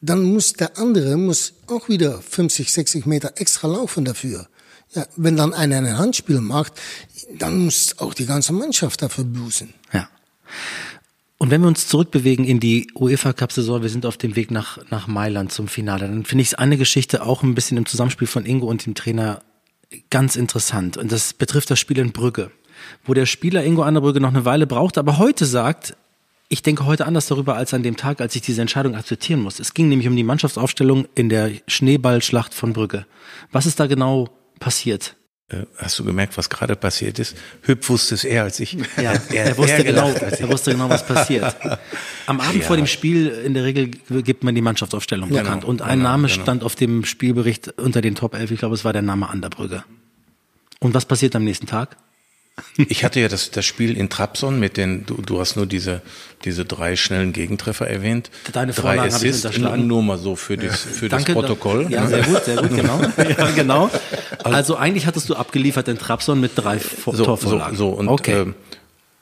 [0.00, 4.48] dann muss der andere muss auch wieder 50, 60 Meter extra laufen dafür.
[4.94, 6.74] Ja, wenn dann einer ein Handspiel macht,
[7.38, 9.72] dann muss auch die ganze Mannschaft dafür bußen.
[9.92, 10.08] Ja.
[11.38, 14.50] Und wenn wir uns zurückbewegen in die UEFA Cup Saison, wir sind auf dem Weg
[14.50, 17.86] nach, nach Mailand zum Finale, dann finde ich es eine Geschichte auch ein bisschen im
[17.86, 19.42] Zusammenspiel von Ingo und dem Trainer
[20.10, 20.96] ganz interessant.
[20.96, 22.50] Und das betrifft das Spiel in Brügge,
[23.04, 25.96] wo der Spieler Ingo Anderbrügge noch eine Weile braucht, aber heute sagt,
[26.48, 29.58] ich denke heute anders darüber als an dem Tag, als ich diese Entscheidung akzeptieren muss.
[29.60, 33.06] Es ging nämlich um die Mannschaftsaufstellung in der Schneeballschlacht von Brügge.
[33.50, 34.28] Was ist da genau
[34.60, 35.16] passiert?
[35.48, 37.36] Äh, Hast du gemerkt, was gerade passiert ist?
[37.62, 38.74] Hüb wusste es eher als ich.
[38.96, 41.54] Ja, Er- er, wusste genau, gelacht er wusste genau, was passiert.
[42.26, 42.66] Am Abend Ja.
[42.66, 43.88] vor dem Spiel in der Regel
[44.22, 45.64] gibt man die Mannschaftsaufstellung Genau, bekannt.
[45.64, 46.42] Und ein genau, Name genau.
[46.42, 48.52] stand auf dem Spielbericht unter den Top 11.
[48.52, 49.84] Ich glaube, es war der Name Anderbrügge.
[50.80, 51.96] Und was passiert am nächsten Tag?
[52.76, 56.02] Ich hatte ja das, das Spiel in Trabzon mit den, du, du hast nur diese,
[56.44, 58.30] diese drei schnellen Gegentreffer erwähnt.
[58.52, 59.86] Deine drei Vorlagen habe ich Assists, unterschlagen.
[59.88, 61.90] nur mal so für, das, für das Protokoll.
[61.90, 63.00] Ja, sehr gut, sehr gut, genau.
[63.16, 63.90] ja, genau.
[64.44, 67.76] Also eigentlich hattest du abgeliefert in Trabzon mit drei Vor so, so, Torvorlagen.
[67.76, 68.42] so und okay.
[68.42, 68.54] ähm,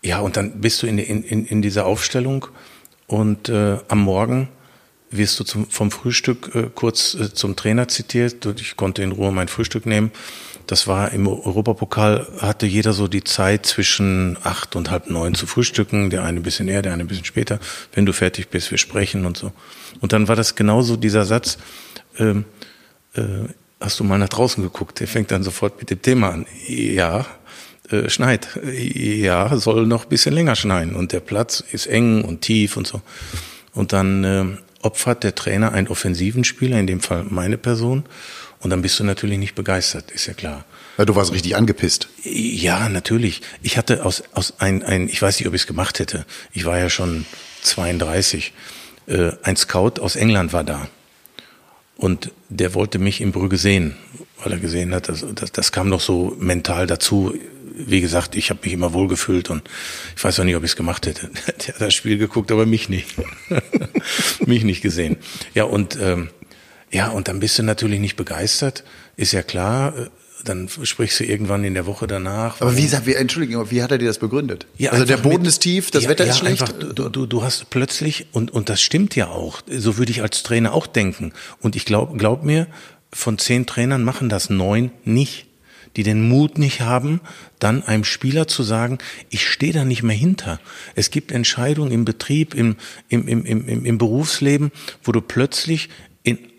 [0.02, 2.46] ja und dann bist du in, in, in, dieser Aufstellung
[3.06, 4.48] und äh, am Morgen
[5.10, 8.44] wirst du zum, vom Frühstück äh, kurz äh, zum Trainer zitiert.
[8.60, 10.10] Ich konnte in Ruhe mein Frühstück nehmen.
[10.66, 15.46] Das war im Europapokal, hatte jeder so die Zeit zwischen acht und halb neun zu
[15.46, 16.10] frühstücken.
[16.10, 17.58] Der eine ein bisschen eher, der eine ein bisschen später.
[17.92, 19.52] Wenn du fertig bist, wir sprechen und so.
[20.00, 21.58] Und dann war das genauso dieser Satz,
[22.18, 22.44] ähm,
[23.14, 23.22] äh,
[23.80, 25.00] hast du mal nach draußen geguckt?
[25.00, 26.46] Der fängt dann sofort mit dem Thema an.
[26.68, 27.26] Ja,
[27.90, 28.48] äh, schneit.
[28.64, 30.94] Ja, soll noch ein bisschen länger schneien.
[30.94, 33.02] Und der Platz ist eng und tief und so.
[33.74, 34.44] Und dann äh,
[34.82, 38.04] opfert der Trainer einen offensiven Spieler, in dem Fall meine Person.
[38.62, 40.64] Und dann bist du natürlich nicht begeistert, ist ja klar.
[40.96, 42.08] Ja, du warst richtig angepisst.
[42.22, 43.42] Ja, natürlich.
[43.60, 46.24] Ich hatte aus, aus ein, ein, ich weiß nicht, ob ich es gemacht hätte.
[46.52, 47.26] Ich war ja schon
[47.62, 48.52] 32.
[49.08, 50.86] Äh, ein Scout aus England war da.
[51.96, 53.96] Und der wollte mich in Brügge sehen,
[54.42, 57.34] weil er gesehen hat, das, das, das kam noch so mental dazu.
[57.74, 59.68] Wie gesagt, ich habe mich immer wohlgefühlt und
[60.16, 61.30] ich weiß auch nicht, ob ich es gemacht hätte.
[61.66, 63.08] Der hat das Spiel geguckt, aber mich nicht.
[64.46, 65.16] mich nicht gesehen.
[65.52, 66.28] Ja, und ähm,
[66.92, 68.84] ja, und dann bist du natürlich nicht begeistert,
[69.16, 69.94] ist ja klar.
[70.44, 72.60] Dann sprichst du irgendwann in der Woche danach.
[72.60, 74.66] Aber wie, wie Entschuldigung, wie hat er dir das begründet?
[74.76, 76.62] Ja, also der Boden mit- ist tief, das ja, Wetter ja, ist schlecht.
[76.62, 80.20] Einfach, du, du, du hast plötzlich, und, und das stimmt ja auch, so würde ich
[80.20, 81.32] als Trainer auch denken.
[81.60, 82.66] Und ich glaube, glaub mir,
[83.12, 85.46] von zehn Trainern machen das neun nicht,
[85.94, 87.20] die den Mut nicht haben,
[87.60, 88.98] dann einem Spieler zu sagen,
[89.30, 90.58] ich stehe da nicht mehr hinter.
[90.96, 92.74] Es gibt Entscheidungen im Betrieb, im,
[93.08, 94.72] im, im, im, im Berufsleben,
[95.04, 95.88] wo du plötzlich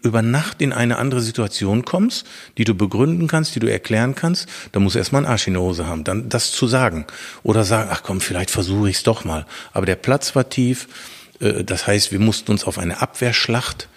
[0.04, 4.48] über Nacht in eine andere Situation kommst, die du begründen kannst, die du erklären kannst,
[4.72, 7.06] da muss erstmal ein Arsch in der Hose haben, dann das zu sagen.
[7.42, 9.46] Oder sagen, ach komm, vielleicht versuche ich es doch mal.
[9.72, 10.88] Aber der Platz war tief,
[11.40, 13.88] äh, das heißt, wir mussten uns auf eine Abwehrschlacht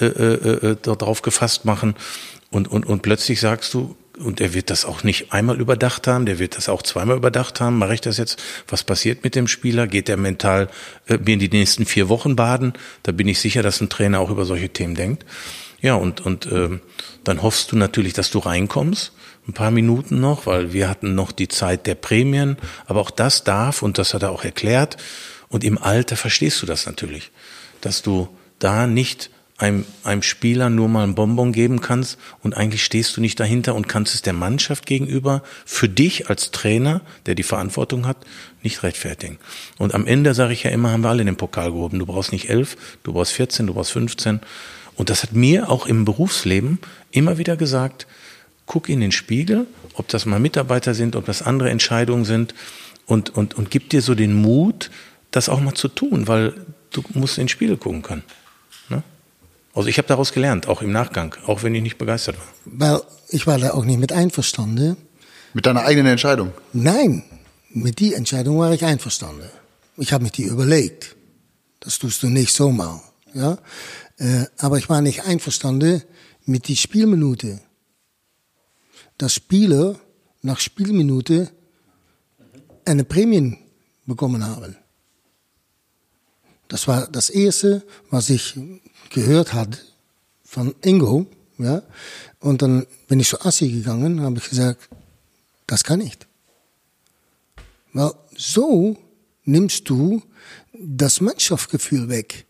[0.00, 1.94] äh, äh, äh, darauf gefasst machen.
[2.50, 6.26] Und, und, und plötzlich sagst du, und er wird das auch nicht einmal überdacht haben,
[6.26, 9.48] der wird das auch zweimal überdacht haben, mache ich das jetzt, was passiert mit dem
[9.48, 10.68] Spieler, geht er mental
[11.06, 14.20] äh, mir in die nächsten vier Wochen baden, da bin ich sicher, dass ein Trainer
[14.20, 15.24] auch über solche Themen denkt.
[15.80, 16.80] Ja, und, und ähm,
[17.24, 19.12] dann hoffst du natürlich, dass du reinkommst,
[19.48, 22.56] ein paar Minuten noch, weil wir hatten noch die Zeit der Prämien,
[22.86, 24.96] aber auch das darf, und das hat er auch erklärt,
[25.48, 27.32] und im Alter verstehst du das natürlich,
[27.80, 28.28] dass du
[28.60, 29.30] da nicht
[29.62, 33.76] einem, einem Spieler nur mal ein Bonbon geben kannst und eigentlich stehst du nicht dahinter
[33.76, 38.16] und kannst es der Mannschaft gegenüber für dich als Trainer, der die Verantwortung hat,
[38.64, 39.38] nicht rechtfertigen.
[39.78, 42.00] Und am Ende sage ich ja immer, haben wir alle den Pokal gehoben.
[42.00, 44.40] Du brauchst nicht elf, du brauchst 14, du brauchst 15.
[44.96, 46.80] Und das hat mir auch im Berufsleben
[47.12, 48.08] immer wieder gesagt,
[48.66, 52.52] guck in den Spiegel, ob das mal Mitarbeiter sind, ob das andere Entscheidungen sind
[53.06, 54.90] und, und, und gib dir so den Mut,
[55.30, 56.52] das auch mal zu tun, weil
[56.90, 58.24] du musst in den Spiegel gucken können.
[59.74, 62.46] Also ich habe daraus gelernt, auch im Nachgang, auch wenn ich nicht begeistert war.
[62.66, 64.96] Weil ich war da auch nicht mit einverstanden.
[65.54, 66.52] Mit deiner eigenen Entscheidung.
[66.72, 67.24] Nein,
[67.70, 69.48] mit die Entscheidung war ich einverstanden.
[69.96, 71.16] Ich habe mir die überlegt.
[71.80, 73.00] Das tust du nicht so mal.
[73.34, 73.58] Ja?
[74.18, 76.02] Äh, aber ich war nicht einverstanden
[76.44, 77.60] mit die Spielminute.
[79.16, 79.96] Dass Spieler
[80.42, 81.50] nach Spielminute
[82.84, 83.58] eine Prämie
[84.06, 84.76] bekommen haben.
[86.72, 88.58] Das war das Erste, was ich
[89.10, 89.78] gehört hatte
[90.42, 91.26] von Ingo,
[91.58, 91.82] Ja?
[92.40, 94.88] Und dann bin ich zu Assi gegangen, habe ich gesagt,
[95.66, 96.26] das kann nicht.
[97.92, 98.96] Weil so
[99.44, 100.22] nimmst du
[100.72, 102.46] das Mannschaftsgefühl weg.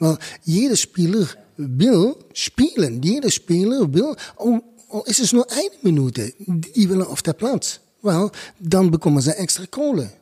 [0.00, 3.00] Weil jeder Spieler will spielen.
[3.00, 7.78] Jeder Spieler will, oh, oh, ist es nur eine Minute, die will auf der Platz.
[8.02, 10.12] Weil dann bekommen sie extra Kohle.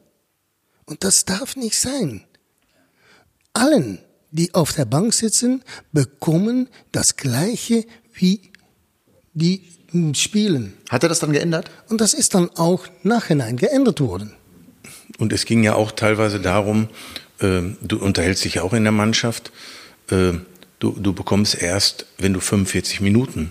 [0.84, 2.26] Und das darf nicht sein.
[3.52, 3.98] Allen,
[4.30, 8.50] die auf der Bank sitzen, bekommen das Gleiche wie
[9.32, 9.62] die
[10.14, 10.74] spielen.
[10.88, 11.70] Hat er das dann geändert?
[11.88, 14.34] Und das ist dann auch nachhinein geändert worden.
[15.18, 16.88] Und es ging ja auch teilweise darum,
[17.40, 19.50] äh, du unterhältst dich ja auch in der Mannschaft,
[20.10, 20.32] äh,
[20.78, 23.50] du, du bekommst erst, wenn du 45 Minuten,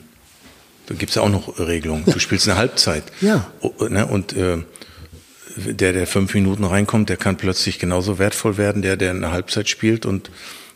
[0.87, 3.03] da gibt es ja auch noch Regelungen, du spielst eine Halbzeit.
[3.21, 3.51] Ja.
[3.89, 4.57] Ne, und äh,
[5.55, 9.69] der, der fünf Minuten reinkommt, der kann plötzlich genauso wertvoll werden, der, der eine Halbzeit
[9.69, 10.31] spielt und,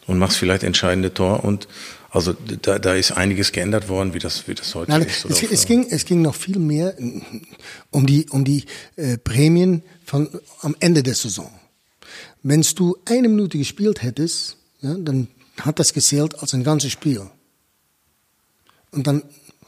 [0.08, 1.68] und macht vielleicht entscheidende Tor und
[2.14, 5.26] also da, da ist einiges geändert worden, wie das, wie das heute Nein, ist.
[5.26, 6.96] Es, es, ging, es ging noch viel mehr
[7.90, 8.66] um die, um die
[8.98, 10.30] äh, Prämien von,
[10.62, 11.52] am Ende der Saison.
[12.44, 15.28] Wenn du eine Minute gespielt hättest, ja, dann
[15.60, 17.22] hat das gezählt als ein ganzes Spiel.
[18.92, 19.24] Und dann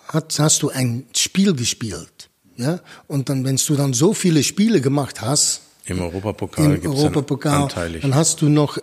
[0.07, 2.14] hat, hast du ein Spiel gespielt.
[2.57, 2.79] Ja?
[3.07, 8.01] Und dann, wenn du dann so viele Spiele gemacht hast, im Europapokal, im Europapokal dann,
[8.01, 8.79] dann hast du noch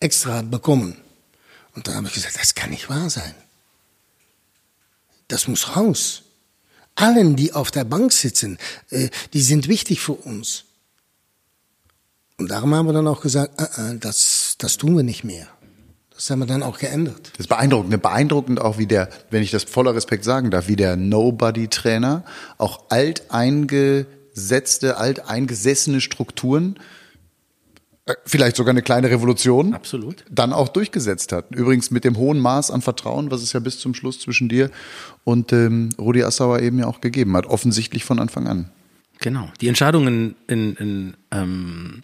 [0.00, 0.96] extra bekommen.
[1.74, 3.34] Und dann habe ich gesagt, das kann nicht wahr sein.
[5.28, 6.22] Das muss raus.
[6.94, 8.58] Allen, die auf der Bank sitzen,
[8.90, 10.64] äh, die sind wichtig für uns.
[12.38, 15.46] Und darum haben wir dann auch gesagt, äh, äh, das, das tun wir nicht mehr.
[16.18, 17.30] Das haben wir dann auch geändert.
[17.34, 18.02] Das ist beeindruckend.
[18.02, 22.24] Beeindruckend auch, wie der, wenn ich das voller Respekt sagen darf, wie der Nobody-Trainer
[22.58, 26.80] auch alteingesetzte, alteingesessene Strukturen
[28.06, 30.24] äh, vielleicht sogar eine kleine Revolution, Absolut.
[30.28, 31.54] dann auch durchgesetzt hat.
[31.54, 34.72] Übrigens mit dem hohen Maß an Vertrauen, was es ja bis zum Schluss zwischen dir
[35.22, 38.72] und ähm, Rudi Assauer eben ja auch gegeben hat, offensichtlich von Anfang an.
[39.20, 39.52] Genau.
[39.60, 42.02] Die Entscheidungen in, in, in ähm,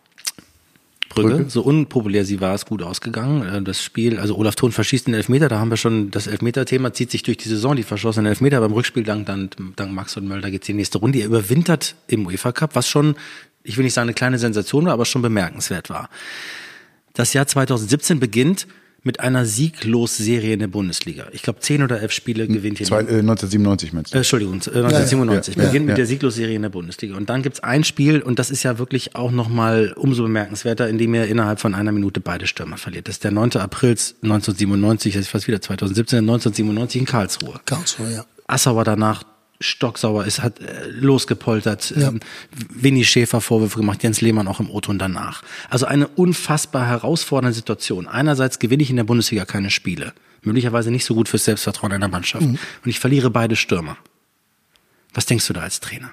[1.14, 3.42] Brügge, Brügge, so unpopulär sie war, ist gut ausgegangen.
[3.42, 6.92] Äh, das Spiel, also Olaf Thon verschießt den Elfmeter, da haben wir schon das Elfmeter-Thema,
[6.92, 10.26] zieht sich durch die Saison, die verschossenen Elfmeter beim Rückspiel dank, dank, dank Max und
[10.26, 11.20] Mölder geht's die nächste Runde.
[11.20, 13.16] Er überwintert im UEFA Cup, was schon
[13.64, 16.10] ich will nicht sagen eine kleine Sensation war, aber schon bemerkenswert war.
[17.14, 18.66] Das Jahr 2017 beginnt
[19.04, 21.26] mit einer Sieglos-Serie in der Bundesliga.
[21.32, 22.86] Ich glaube, zehn oder elf Spiele gewinnt hier.
[22.86, 24.16] Zwei, äh, 1997 meinst du?
[24.16, 25.56] Äh, Entschuldigung, äh, 1997.
[25.56, 27.14] Ja, ja, beginnt ja, mit der Sieglos-Serie in der Bundesliga.
[27.16, 30.96] Und dann gibt's ein Spiel, und das ist ja wirklich auch nochmal umso bemerkenswerter, in
[30.96, 33.06] dem er innerhalb von einer Minute beide Stürmer verliert.
[33.06, 33.58] Das ist der 9.
[33.58, 37.60] April 1997, das ist fast wieder 2017, 1997 in Karlsruhe.
[37.66, 38.24] Karlsruhe, ja.
[38.46, 39.22] Assauer danach
[39.60, 42.08] stocksauer ist, hat äh, losgepoltert, ja.
[42.08, 42.20] ähm,
[42.68, 45.42] Winnie Schäfer Vorwürfe gemacht, Jens Lehmann auch im und danach.
[45.70, 48.08] Also eine unfassbar herausfordernde Situation.
[48.08, 50.12] Einerseits gewinne ich in der Bundesliga keine Spiele,
[50.42, 52.58] möglicherweise nicht so gut fürs Selbstvertrauen einer Mannschaft mhm.
[52.84, 53.96] und ich verliere beide Stürmer.
[55.12, 56.12] Was denkst du da als Trainer?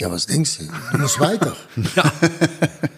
[0.00, 0.64] Ja, was denkst du?
[0.92, 1.56] Du musst weiter.
[1.96, 2.12] ja.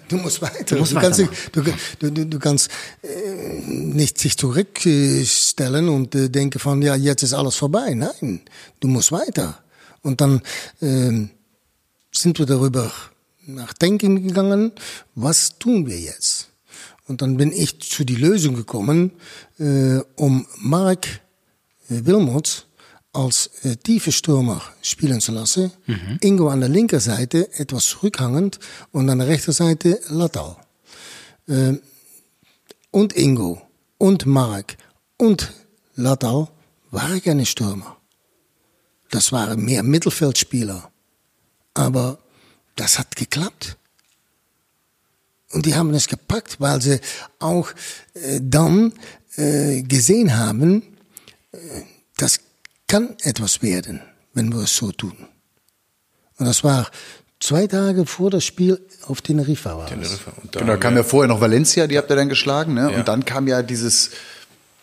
[0.09, 0.64] Du musst weiter.
[0.64, 1.18] Du, musst du kannst,
[1.52, 1.62] du,
[1.98, 2.70] du, du, kannst
[3.02, 3.09] äh,
[3.66, 7.92] nicht sich zurückstellen und äh, denken von, ja, jetzt ist alles vorbei.
[7.94, 8.40] Nein,
[8.80, 9.62] du musst weiter.
[10.02, 10.40] Und dann
[10.80, 11.28] äh,
[12.12, 12.90] sind wir darüber
[13.46, 14.72] nachdenken gegangen,
[15.14, 16.48] was tun wir jetzt?
[17.09, 19.12] Und dann bin ich zu die Lösung gekommen,
[19.59, 21.06] äh, um Mark
[21.88, 22.66] äh, Wilmots
[23.16, 25.72] als äh, tiefe Stürmer spielen zu lassen.
[25.87, 26.18] Mhm.
[26.20, 28.59] Ingo an der linken Seite etwas zurückhangend
[28.92, 30.57] und an der rechten Seite Latal.
[31.48, 31.74] Äh,
[32.90, 33.62] und Ingo
[33.98, 34.76] und Mark
[35.16, 35.52] und
[35.94, 36.48] Latal
[36.90, 37.96] waren keine Stürmer.
[39.11, 40.90] Das waren mehr Mittelfeldspieler.
[41.74, 42.18] Aber
[42.74, 43.76] das hat geklappt.
[45.52, 47.00] Und die haben es gepackt, weil sie
[47.38, 47.70] auch
[48.14, 48.92] äh, dann
[49.37, 50.83] äh, gesehen haben,
[51.52, 51.59] äh,
[52.16, 52.40] das
[52.87, 54.01] kann etwas werden,
[54.35, 55.16] wenn wir es so tun.
[56.38, 56.90] Und das war
[57.40, 60.33] zwei Tage vor das Spiel auf Teneriffa war Teneriffa.
[60.42, 62.90] Und da genau, kam ja vorher noch Valencia, die habt ihr dann geschlagen, ne?
[62.90, 62.99] Ja.
[62.99, 64.11] Und dann kam ja dieses.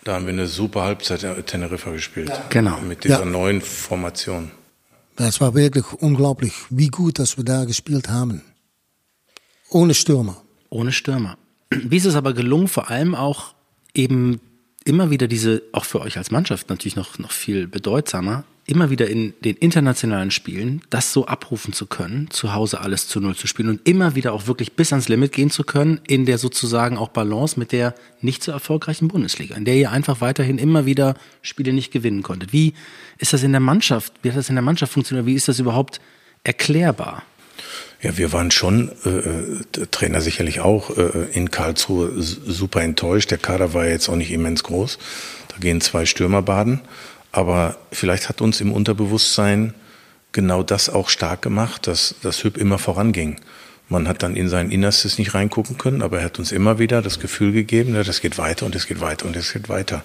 [0.03, 2.29] Da haben wir eine super Halbzeit Teneriffa gespielt.
[2.29, 2.43] Ja.
[2.49, 2.79] Genau.
[2.81, 3.25] Mit dieser ja.
[3.25, 4.51] neuen Formation.
[5.15, 8.41] Das war wirklich unglaublich, wie gut, dass wir da gespielt haben.
[9.69, 10.41] Ohne Stürmer.
[10.69, 11.37] Ohne Stürmer.
[11.69, 13.53] Wie ist es aber gelungen, vor allem auch
[13.93, 14.41] eben
[14.85, 19.09] immer wieder diese, auch für euch als Mannschaft natürlich noch, noch viel bedeutsamer, immer wieder
[19.09, 23.47] in den internationalen Spielen das so abrufen zu können, zu Hause alles zu Null zu
[23.47, 26.97] spielen und immer wieder auch wirklich bis ans Limit gehen zu können, in der sozusagen
[26.97, 31.15] auch Balance mit der nicht so erfolgreichen Bundesliga, in der ihr einfach weiterhin immer wieder
[31.41, 32.53] Spiele nicht gewinnen konntet.
[32.53, 32.73] Wie
[33.17, 35.59] ist das in der Mannschaft, wie hat das in der Mannschaft funktioniert, wie ist das
[35.59, 35.99] überhaupt
[36.43, 37.23] erklärbar?
[38.03, 43.31] Ja, wir waren schon, äh, äh Trainer sicherlich auch, äh, in Karlsruhe super enttäuscht.
[43.31, 44.99] Der Kader war jetzt auch nicht immens groß.
[45.47, 46.81] Da gehen zwei Stürmer baden.
[47.31, 49.73] Aber vielleicht hat uns im Unterbewusstsein
[50.33, 53.37] genau das auch stark gemacht, dass das Hüb immer voranging.
[53.87, 57.01] Man hat dann in sein Innerstes nicht reingucken können, aber er hat uns immer wieder
[57.01, 60.03] das Gefühl gegeben, das geht weiter und es geht weiter und es geht weiter.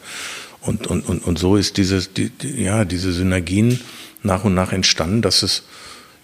[0.61, 3.81] Und, und, und, und so ist dieses, die, die, ja, diese Synergien
[4.23, 5.65] nach und nach entstanden, dass es,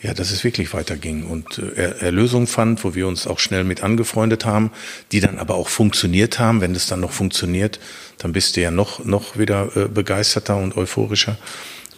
[0.05, 3.83] ja, dass es wirklich weiterging und äh, Erlösung fand, wo wir uns auch schnell mit
[3.83, 4.71] angefreundet haben,
[5.13, 6.61] die dann aber auch funktioniert haben.
[6.61, 7.81] Wenn es dann noch funktioniert,
[8.19, 11.39] dann bist du ja noch, noch wieder äh, begeisterter und euphorischer.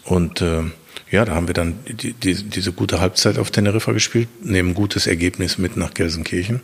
[0.04, 0.62] Und äh,
[1.10, 5.08] ja, da haben wir dann die, die, diese gute Halbzeit auf Teneriffa gespielt, nehmen gutes
[5.08, 6.60] Ergebnis mit nach Gelsenkirchen.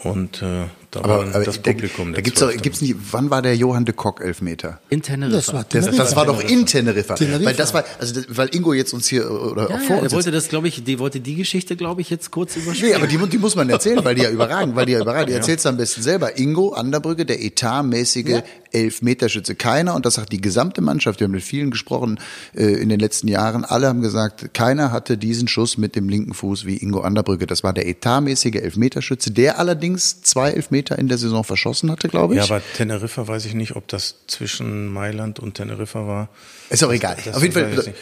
[0.00, 0.64] Und äh,
[0.96, 2.12] da aber, war aber das da, Publikum.
[2.14, 4.80] Da gibt's doch, gibt's nicht, wann war der Johann de Kock Elfmeter?
[4.90, 5.36] In Teneriffa.
[5.36, 6.02] Das war Das, Teneriffa.
[6.02, 7.14] das war doch in Teneriffa.
[7.14, 7.44] Teneriffa.
[7.46, 10.02] Weil das war, also das, weil Ingo jetzt uns hier oder Ja, auch vor ja,
[10.02, 12.90] uns der wollte das, glaube ich, die wollte die Geschichte, glaube ich, jetzt kurz überspielen.
[12.90, 15.30] Nee, aber die, die muss man erzählen, weil die ja überragend, weil die ja überragend.
[15.30, 15.36] Ja.
[15.36, 16.38] Erzählst am besten selber.
[16.38, 19.54] Ingo Anderbrücke, der etatmäßige Elfmeterschütze.
[19.54, 22.18] Keiner, und das sagt die gesamte Mannschaft, wir haben mit vielen gesprochen
[22.54, 26.34] äh, in den letzten Jahren, alle haben gesagt, keiner hatte diesen Schuss mit dem linken
[26.34, 27.46] Fuß wie Ingo Anderbrücke.
[27.46, 32.34] Das war der etatmäßige Elfmeterschütze, der allerdings zwei Elfmeter in der Saison verschossen hatte, glaube
[32.34, 32.38] ich.
[32.38, 36.28] Ja, aber Teneriffa weiß ich nicht, ob das zwischen Mailand und Teneriffa war.
[36.70, 37.16] Ist auch egal.
[37.24, 37.94] Das Auf jeden Fall,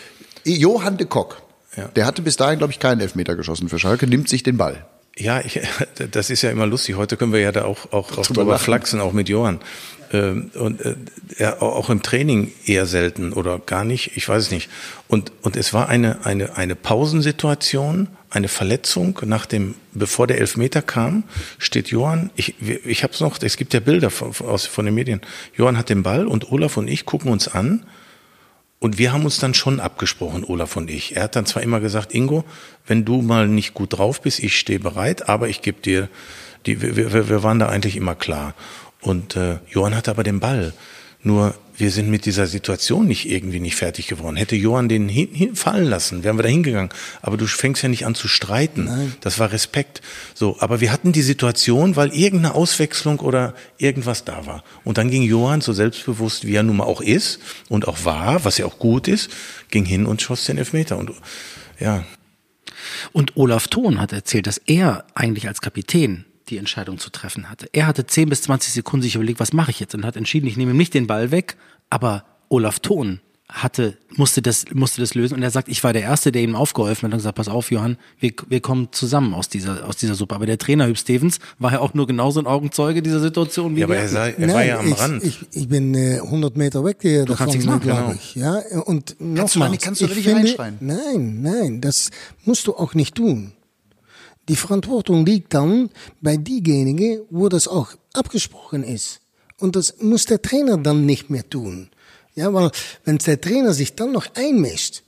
[0.45, 1.43] Johann de Kock,
[1.77, 1.89] Ja.
[1.89, 4.85] der hatte bis dahin, glaube ich, keinen Elfmeter geschossen für Schalke, nimmt sich den Ball.
[5.17, 5.61] Ja, ich,
[6.11, 6.97] das ist ja immer lustig.
[6.97, 8.65] Heute können wir ja da auch, auch, auch Drüber lachen.
[8.65, 9.61] flachsen, auch mit Johann.
[10.13, 10.97] Ähm, Und äh,
[11.39, 14.69] ja, auch im Training eher selten oder gar nicht, ich weiß es nicht.
[15.09, 20.83] Und, und es war eine, eine, eine Pausensituation, eine Verletzung nach dem, bevor der Elfmeter
[20.83, 21.23] kam,
[21.59, 24.85] steht Johann, ich, ich habe es noch, es gibt ja Bilder von, von- aus, von
[24.85, 25.21] den Medien.
[25.57, 27.85] Johann hat den Ball und Olaf und ich gucken uns an
[28.81, 31.17] und wir haben uns dann schon abgesprochen, Olaf und ich.
[31.17, 32.45] Er hat dann zwar immer gesagt, Ingo,
[32.87, 36.09] wenn du mal nicht gut drauf bist, ich stehe bereit, aber ich gebe dir,
[36.67, 38.55] die, wir, wir, wir waren da eigentlich immer klar.
[39.01, 40.73] Und äh, Johann hatte aber den Ball.
[41.23, 44.37] Nur wir sind mit dieser Situation nicht irgendwie nicht fertig geworden.
[44.37, 46.91] Hätte Johann den hin, hin fallen lassen, wären wir da hingegangen.
[47.21, 49.15] Aber du fängst ja nicht an zu streiten.
[49.21, 50.01] Das war Respekt.
[50.35, 54.63] So, aber wir hatten die Situation, weil irgendeine Auswechslung oder irgendwas da war.
[54.85, 58.45] Und dann ging Johann so selbstbewusst, wie er nun mal auch ist und auch war,
[58.45, 59.31] was ja auch gut ist,
[59.71, 60.97] ging hin und schoss den Elfmeter.
[60.97, 61.11] Und
[61.81, 62.05] ja,
[63.13, 67.69] Und Olaf Thon hat erzählt, dass er eigentlich als Kapitän die Entscheidung zu treffen hatte.
[67.73, 69.95] Er hatte 10 bis 20 Sekunden sich überlegt, was mache ich jetzt?
[69.95, 71.57] Und hat entschieden, ich nehme ihm nicht den Ball weg,
[71.91, 75.35] aber Olaf Thon hatte, musste das, musste das lösen.
[75.35, 77.71] Und er sagt, ich war der Erste, der ihm aufgeholfen hat und gesagt, pass auf,
[77.71, 80.35] Johann, wir, wir kommen zusammen aus dieser, aus dieser Suppe.
[80.35, 83.81] Aber der Trainer Hüb Stevens war ja auch nur genauso ein Augenzeuge dieser Situation wie
[83.81, 84.01] ja aber wir.
[84.01, 85.23] er, sei, er war ja am ich, Rand.
[85.23, 88.15] Ich, ich bin äh, 100 Meter weg hier Du kannst davon, nichts machen, glaube genau.
[88.15, 88.35] ich.
[88.35, 90.77] Ja, und du da nochmals, nicht- kannst du da ich nicht finde, reinschreien?
[90.81, 92.11] Nein, nein, das
[92.45, 93.53] musst du auch nicht tun.
[94.49, 99.21] Die Verantwortung liegt dann bei diejenigen, wo das auch abgesprochen ist.
[99.59, 101.91] Und das muss der Trainer dann nicht mehr tun.
[102.35, 102.71] Ja, weil
[103.05, 105.03] wenn der Trainer sich dann noch einmischt,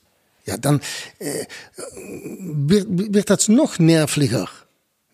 [0.46, 0.80] ja, dann
[1.18, 1.44] äh,
[2.38, 4.48] wird, wird das noch nervlicher.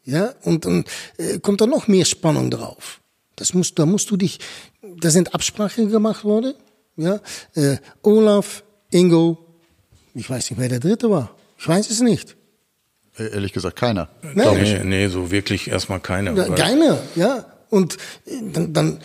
[0.04, 0.84] Ja, und dann
[1.16, 3.00] äh, kommt da noch mehr Spannung drauf.
[3.36, 4.40] Das musst, da musst du dich,
[4.82, 6.54] da sind Absprachen gemacht worden.
[6.96, 7.20] Ja,
[7.54, 9.38] äh, Olaf, Ingo,
[10.14, 11.34] ich weiß nicht, wer der dritte war.
[11.58, 12.36] Ich weiß es nicht.
[13.18, 14.08] Äh, Ehrlich gesagt, keiner.
[14.34, 16.34] Nein, nee, nee, so wirklich erstmal keiner.
[16.54, 17.44] keiner, ja.
[17.70, 17.96] Und
[18.26, 18.98] äh, dann, dann,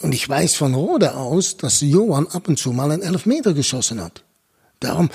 [0.00, 4.02] und ich weiß von Rode aus, dass Johann ab und zu mal einen Elfmeter geschossen
[4.02, 4.22] hat.
[4.80, 5.10] Darum,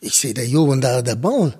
[0.00, 1.54] ich sehe der Johann da der Ball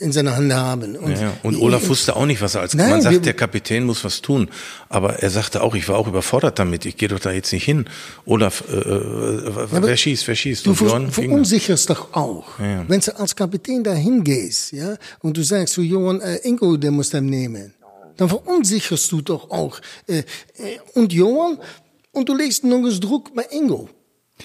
[0.00, 0.96] in seiner Hand haben.
[0.96, 1.32] Und, Ja, ja.
[1.42, 4.04] und Olaf wusste auch nicht, was er als Nein, man sagt, wir- der Kapitän muss
[4.04, 4.48] was tun.
[4.88, 6.84] Aber er sagte auch, ich war auch überfordert damit.
[6.86, 7.86] Ich gehe doch da jetzt nicht hin.
[8.26, 10.66] Olaf, äh, äh, wer schießt, wer schießt?
[10.66, 12.58] Du ver verunsicherst doch auch.
[12.58, 12.84] Ja.
[12.88, 16.90] Wenn du als Kapitän dahin gehst, ja, und du sagst zu Johann, äh, Ingo, der
[16.90, 17.74] muss den nehmen,
[18.16, 19.80] dann verunsicherst du doch auch.
[20.06, 20.24] Äh, äh,
[20.94, 21.58] und Johann,
[22.12, 23.88] und du legst noch Druck bei Ingo.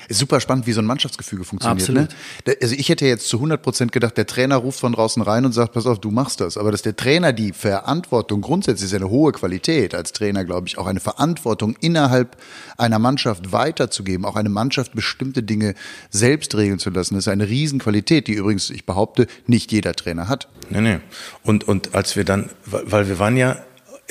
[0.07, 1.81] Ist super spannend, wie so ein Mannschaftsgefüge funktioniert.
[1.81, 2.09] Absolut.
[2.45, 2.55] Ne?
[2.61, 5.51] Also ich hätte jetzt zu 100 Prozent gedacht, der Trainer ruft von draußen rein und
[5.53, 6.57] sagt, pass auf, du machst das.
[6.57, 10.77] Aber dass der Trainer die Verantwortung, grundsätzlich ist eine hohe Qualität als Trainer, glaube ich,
[10.77, 12.37] auch eine Verantwortung innerhalb
[12.77, 15.75] einer Mannschaft weiterzugeben, auch eine Mannschaft bestimmte Dinge
[16.09, 20.27] selbst regeln zu lassen, das ist eine Riesenqualität, die übrigens, ich behaupte, nicht jeder Trainer
[20.27, 20.47] hat.
[20.69, 20.99] Nee, nee.
[21.43, 23.63] Und, und als wir dann, weil wir waren ja,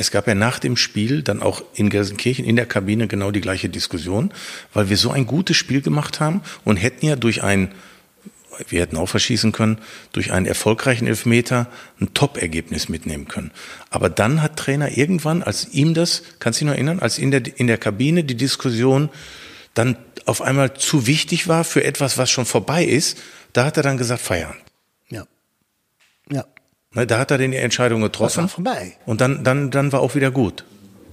[0.03, 3.41] es gab ja nach dem Spiel dann auch in Gelsenkirchen in der Kabine genau die
[3.41, 4.33] gleiche Diskussion,
[4.73, 7.73] weil wir so ein gutes Spiel gemacht haben und hätten ja durch ein,
[8.69, 9.79] wir hätten auch verschießen können,
[10.11, 11.69] durch einen erfolgreichen Elfmeter
[12.01, 13.53] ein Top-Ergebnis mitnehmen können.
[13.91, 17.31] Aber dann hat Trainer irgendwann, als ihm das, kannst du dich noch erinnern, als in
[17.31, 19.09] der, in der Kabine die Diskussion
[19.75, 19.97] dann
[20.27, 23.19] auf einmal zu wichtig war für etwas, was schon vorbei ist,
[23.53, 24.57] da hat er dann gesagt, feiern.
[26.95, 28.43] Ne, da hat er dann die Entscheidung Das getroffen.
[28.43, 28.93] war vorbei.
[29.07, 30.65] Und dann, dann, dann war auch wieder gut.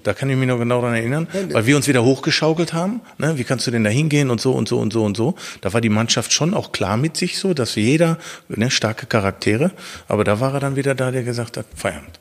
[0.03, 3.01] Da kann ich mich noch genau daran erinnern, weil wir uns wieder hochgeschaukelt haben.
[3.17, 3.37] Ne?
[3.37, 5.35] Wie kannst du denn da hingehen und so und so und so und so.
[5.61, 8.17] Da war die Mannschaft schon auch klar mit sich so, dass jeder,
[8.47, 9.71] ne, starke Charaktere,
[10.07, 12.19] aber da war er dann wieder da, der gesagt hat, Feierabend.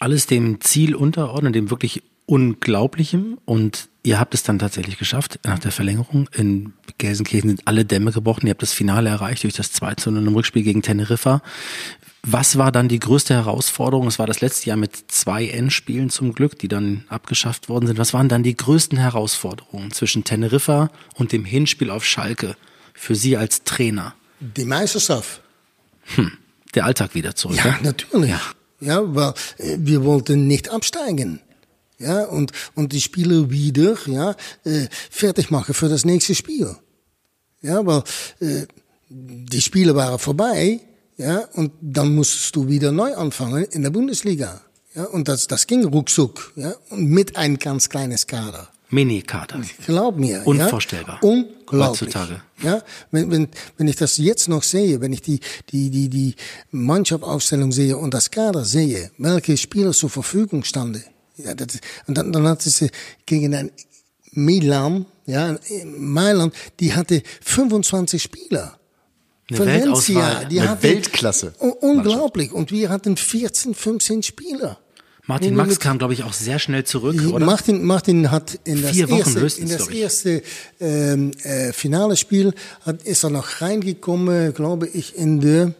[0.00, 5.60] Alles dem Ziel unterordnen, dem wirklich Unglaublichem und ihr habt es dann tatsächlich geschafft nach
[5.60, 6.28] der Verlängerung.
[6.34, 8.46] In Gelsenkirchen sind alle Dämme gebrochen.
[8.46, 11.40] Ihr habt das Finale erreicht durch das 2 zu 0 im Rückspiel gegen Teneriffa.
[12.28, 14.08] Was war dann die größte Herausforderung?
[14.08, 17.98] Es war das letzte Jahr mit zwei Endspielen zum Glück, die dann abgeschafft worden sind.
[17.98, 22.56] Was waren dann die größten Herausforderungen zwischen Teneriffa und dem Hinspiel auf Schalke
[22.94, 24.14] für Sie als Trainer?
[24.40, 25.40] Die Meisterschaft.
[26.16, 26.32] Hm,
[26.74, 27.64] der Alltag wieder zurück.
[27.64, 28.30] Ja, natürlich.
[28.30, 28.40] Ja.
[28.80, 31.40] ja, weil äh, wir wollten nicht absteigen.
[31.98, 34.34] Ja, und, und die Spieler wieder ja,
[34.64, 36.76] äh, fertig machen für das nächste Spiel.
[37.62, 38.02] Ja, weil
[38.40, 38.66] äh,
[39.08, 40.80] die Spiele waren vorbei
[41.16, 44.60] ja, und dann musstest du wieder neu anfangen in der Bundesliga.
[44.94, 46.52] Ja, und das, das ging ruckzuck.
[46.56, 48.68] Ja, und mit ein ganz kleines Kader.
[48.88, 49.60] Mini-Kader.
[49.84, 50.42] Glaub mir.
[50.44, 51.18] Unvorstellbar.
[51.20, 51.28] Ja?
[51.28, 52.02] Unglaublich.
[52.02, 52.42] Heutzutage.
[52.62, 55.40] Ja, wenn, wenn, wenn ich das jetzt noch sehe, wenn ich die,
[55.70, 56.34] die, die, die
[56.70, 61.02] Mannschaftsaufstellung sehe und das Kader sehe, welche Spieler zur Verfügung standen.
[61.36, 62.90] Ja, das, und dann, dann hatte sie
[63.26, 63.70] gegen ein
[64.32, 65.56] Milan, ja,
[65.96, 68.78] Mailand, die hatte 25 Spieler.
[69.48, 71.54] Eine Valencia, die Eine Weltklasse.
[71.80, 72.52] Unglaublich.
[72.52, 74.78] Und wir hatten 14, 15 Spieler.
[75.26, 77.44] Martin Max kam, glaube ich, auch sehr schnell zurück, oder?
[77.44, 80.42] Martin, Martin hat in das Vier Wochen erste, in das erste
[80.78, 85.74] ähm, äh, finale Spiel hat, ist er noch reingekommen, glaube ich, in der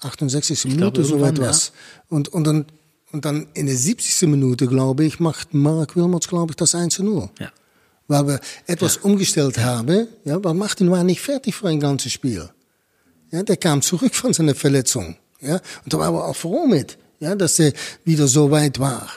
[0.00, 0.64] 68.
[0.64, 1.72] Ich Minute, so etwas.
[1.74, 2.16] Ja.
[2.16, 2.64] Und, und, dann,
[3.12, 4.28] und dann in der 70.
[4.28, 7.30] Minute, glaube ich, macht Mark Wilmots, glaube ich, das 1 zu 0.
[7.38, 7.52] Ja.
[8.08, 9.02] Weil wir etwas ja.
[9.02, 12.48] umgestellt haben, ja, weil Martin war nicht fertig für ein ganzes Spiel.
[13.30, 15.16] Ja, der kam zurück von seiner Verletzung.
[15.40, 17.72] Ja, und da war er auch froh mit, ja, dass er
[18.04, 19.08] wieder so weit war.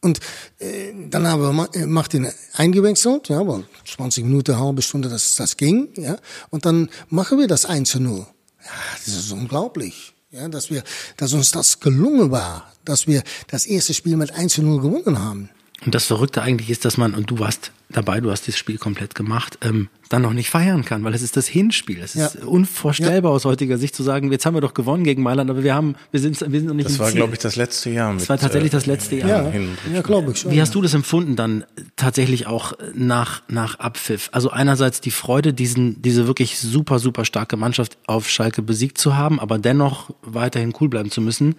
[0.00, 0.18] Und
[0.58, 5.36] äh, dann haben wir äh, Martin eingewechselt, ja, weil 20 Minuten, eine halbe Stunde, das,
[5.36, 6.16] das ging, ja.
[6.50, 8.18] Und dann machen wir das 1 zu 0.
[8.18, 8.70] Ja,
[9.04, 10.82] das ist unglaublich, ja, dass wir,
[11.16, 15.18] dass uns das gelungen war, dass wir das erste Spiel mit 1 zu 0 gewonnen
[15.18, 15.50] haben.
[15.84, 18.78] Und das Verrückte eigentlich ist, dass man, und du warst dabei, du hast dieses Spiel
[18.78, 22.00] komplett gemacht, ähm, dann noch nicht feiern kann, weil es ist das Hinspiel.
[22.00, 22.44] Es ist ja.
[22.44, 23.36] unvorstellbar ja.
[23.36, 25.96] aus heutiger Sicht zu sagen, jetzt haben wir doch gewonnen gegen Mailand, aber wir haben,
[26.10, 28.12] wir sind, wir sind noch nicht Das war, glaube ich, das letzte Jahr.
[28.12, 29.52] Mit, das war tatsächlich das letzte Jahr.
[29.52, 29.60] Ja,
[29.92, 30.52] ja glaube ich schon.
[30.52, 31.64] Wie hast du das empfunden dann
[31.96, 34.28] tatsächlich auch nach, nach Abpfiff?
[34.32, 39.16] Also einerseits die Freude, diesen, diese wirklich super, super starke Mannschaft auf Schalke besiegt zu
[39.16, 41.56] haben, aber dennoch weiterhin cool bleiben zu müssen.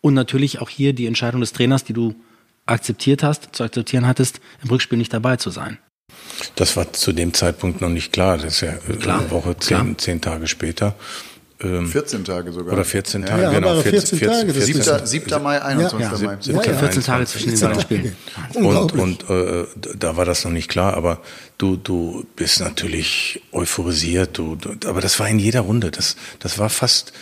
[0.00, 2.14] Und natürlich auch hier die Entscheidung des Trainers, die du
[2.66, 5.78] akzeptiert hast, zu akzeptieren hattest, im Rückspiel nicht dabei zu sein.
[6.56, 8.36] Das war zu dem Zeitpunkt noch nicht klar.
[8.36, 10.94] Das ist ja klar, eine Woche, zehn, zehn Tage später.
[11.62, 12.74] 14 ähm, Tage sogar.
[12.74, 13.80] Oder 14 Tage, ja, genau.
[13.80, 14.54] 14, 14 Tage.
[14.54, 15.06] 14, 7.
[15.06, 15.42] 7.
[15.42, 16.20] Mai, 21.
[16.20, 16.36] Ja, Mai.
[16.40, 18.16] 7, ja, 14 Tage zwischen den beiden Spielen.
[18.54, 19.64] Und, und äh,
[19.96, 21.20] da war das noch nicht klar, aber
[21.58, 24.38] du, du bist natürlich euphorisiert.
[24.38, 25.92] Du, du, aber das war in jeder Runde.
[25.92, 27.12] Das, das war fast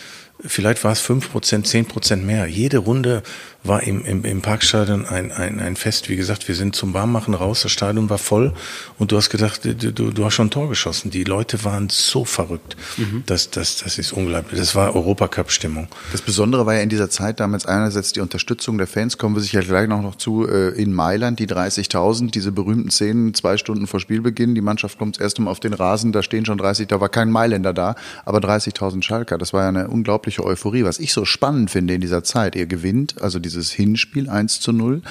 [0.45, 2.47] vielleicht war es fünf Prozent, zehn Prozent mehr.
[2.47, 3.23] Jede Runde
[3.63, 6.09] war im, im, im Parkstadion ein, ein, ein Fest.
[6.09, 8.53] Wie gesagt, wir sind zum Warmmachen raus, das Stadion war voll
[8.97, 11.11] und du hast gedacht, du, du, hast schon ein Tor geschossen.
[11.11, 12.75] Die Leute waren so verrückt.
[12.97, 13.23] Mhm.
[13.27, 14.59] Das, das, das ist unglaublich.
[14.59, 15.87] Das war Europacup-Stimmung.
[16.11, 19.41] Das Besondere war ja in dieser Zeit damals einerseits die Unterstützung der Fans, kommen wir
[19.41, 23.85] sicher gleich noch, noch zu, äh, in Mailand, die 30.000, diese berühmten Szenen, zwei Stunden
[23.85, 26.99] vor Spielbeginn, die Mannschaft kommt erst um auf den Rasen, da stehen schon 30, da
[26.99, 29.37] war kein Mailänder da, aber 30.000 Schalker.
[29.37, 30.83] Das war ja eine unglaubliche Euphorie.
[30.83, 34.71] Was ich so spannend finde in dieser Zeit, ihr gewinnt, also dieses Hinspiel 1 zu
[34.71, 35.01] 0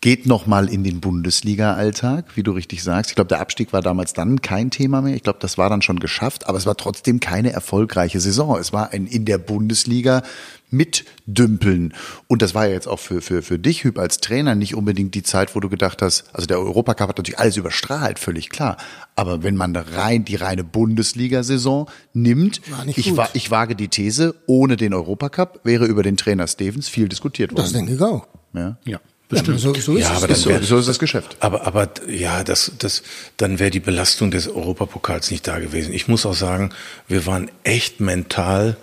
[0.00, 3.10] geht nochmal in den Bundesliga-Alltag, wie du richtig sagst.
[3.10, 5.16] Ich glaube, der Abstieg war damals dann kein Thema mehr.
[5.16, 8.56] Ich glaube, das war dann schon geschafft, aber es war trotzdem keine erfolgreiche Saison.
[8.58, 10.22] Es war ein in der Bundesliga
[10.70, 11.94] mitdümpeln.
[12.26, 15.14] Und das war ja jetzt auch für, für, für dich, Hüb, als Trainer nicht unbedingt
[15.14, 18.76] die Zeit, wo du gedacht hast, also der Europacup hat natürlich alles überstrahlt, völlig klar.
[19.14, 24.76] Aber wenn man rein, die reine Bundesliga-Saison nimmt, ich, wa ich wage die These, ohne
[24.76, 27.62] den Europacup wäre über den Trainer Stevens viel diskutiert worden.
[27.62, 28.26] Das denke ich auch.
[28.52, 28.76] Ja.
[28.84, 29.00] ja.
[29.28, 29.58] Bestimmt.
[29.58, 31.36] Ja, so, so, ist ja, aber dann wär, so ist das Geschäft.
[31.40, 33.02] Aber, aber ja, das, das,
[33.36, 35.92] dann wäre die Belastung des Europapokals nicht da gewesen.
[35.92, 36.70] Ich muss auch sagen,
[37.08, 38.76] wir waren echt mental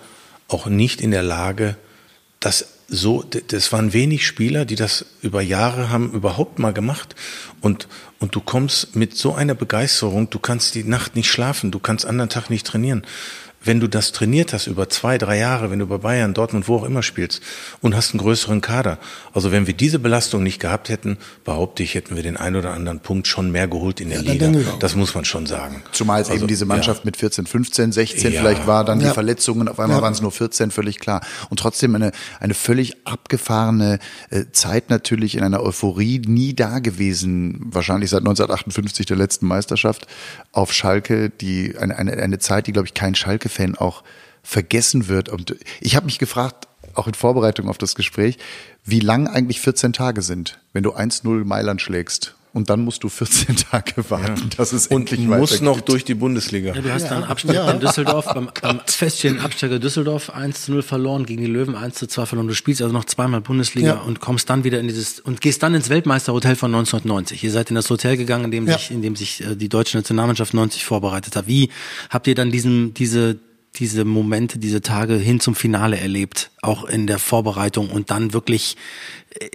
[0.48, 1.76] auch nicht in der Lage,
[2.40, 7.14] das so, das waren wenig Spieler, die das über Jahre haben überhaupt mal gemacht.
[7.60, 7.88] Und,
[8.18, 12.04] und du kommst mit so einer Begeisterung, du kannst die Nacht nicht schlafen, du kannst
[12.04, 13.06] anderen Tag nicht trainieren.
[13.64, 16.76] Wenn du das trainiert hast über zwei, drei Jahre, wenn du bei Bayern, Dortmund, wo
[16.76, 17.42] auch immer spielst
[17.80, 18.98] und hast einen größeren Kader.
[19.32, 22.72] Also wenn wir diese Belastung nicht gehabt hätten, behaupte ich, hätten wir den einen oder
[22.72, 24.52] anderen Punkt schon mehr geholt in der ja, Liga.
[24.80, 25.82] Das muss man schon sagen.
[25.92, 27.06] Zumal es also, eben diese Mannschaft ja.
[27.06, 28.40] mit 14, 15, 16 ja.
[28.40, 31.22] vielleicht war, dann die Verletzungen, auf einmal waren es nur 14, völlig klar.
[31.50, 33.98] Und trotzdem eine, eine völlig abgefahrene
[34.30, 40.06] äh, Zeit natürlich in einer Euphorie, nie da gewesen, wahrscheinlich seit 1958 der letzten Meisterschaft
[40.52, 43.14] auf Schalke, die eine, eine, eine Zeit, die, glaube ich, kein
[43.54, 44.02] Schalke-Fan auch
[44.42, 45.28] vergessen wird.
[45.28, 48.38] Und ich habe mich gefragt, auch in Vorbereitung auf das Gespräch,
[48.84, 53.08] wie lang eigentlich 14 Tage sind, wenn du 1-0 Mailand schlägst und dann musst du
[53.08, 54.56] 14 Tage warten, ja.
[54.56, 56.72] dass es und endlich musst noch durch die Bundesliga.
[56.72, 57.08] Ja, du hast ja.
[57.08, 57.68] dann Abstieg ja.
[57.68, 61.96] in Düsseldorf, beim, beim Festchen Absteiger Düsseldorf 1 zu 0 verloren, gegen die Löwen 1
[61.96, 62.46] zu 2 verloren.
[62.46, 64.00] Du spielst also noch zweimal Bundesliga ja.
[64.00, 67.42] und kommst dann wieder in dieses, und gehst dann ins Weltmeisterhotel von 1990.
[67.42, 69.96] Ihr seid in das Hotel gegangen, in dem sich, in dem sich äh, die deutsche
[69.96, 71.48] Nationalmannschaft 90 vorbereitet hat.
[71.48, 71.70] Wie
[72.08, 73.36] habt ihr dann diesen, diese,
[73.74, 78.76] diese Momente, diese Tage hin zum Finale erlebt, auch in der Vorbereitung und dann wirklich
[79.40, 79.48] äh,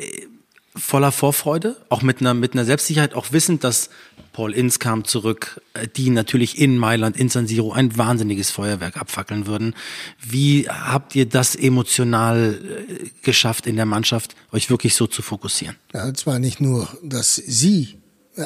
[0.80, 3.89] voller Vorfreude, auch mit einer, mit einer Selbstsicherheit, auch wissend, dass
[4.34, 8.97] Paul Inz kam zurück, äh, die natürlich in Mailand, in San Siro ein wahnsinniges Feuerwerk
[8.97, 9.75] abfackeln würden.
[10.21, 15.75] Wie habt ihr das emotional äh, geschafft in der Mannschaft, euch wirklich so zu fokussieren?
[15.93, 17.95] Ja, es war nicht nur, dass Sie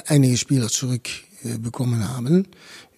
[0.07, 2.47] einige Spieler zurückbekommen haben,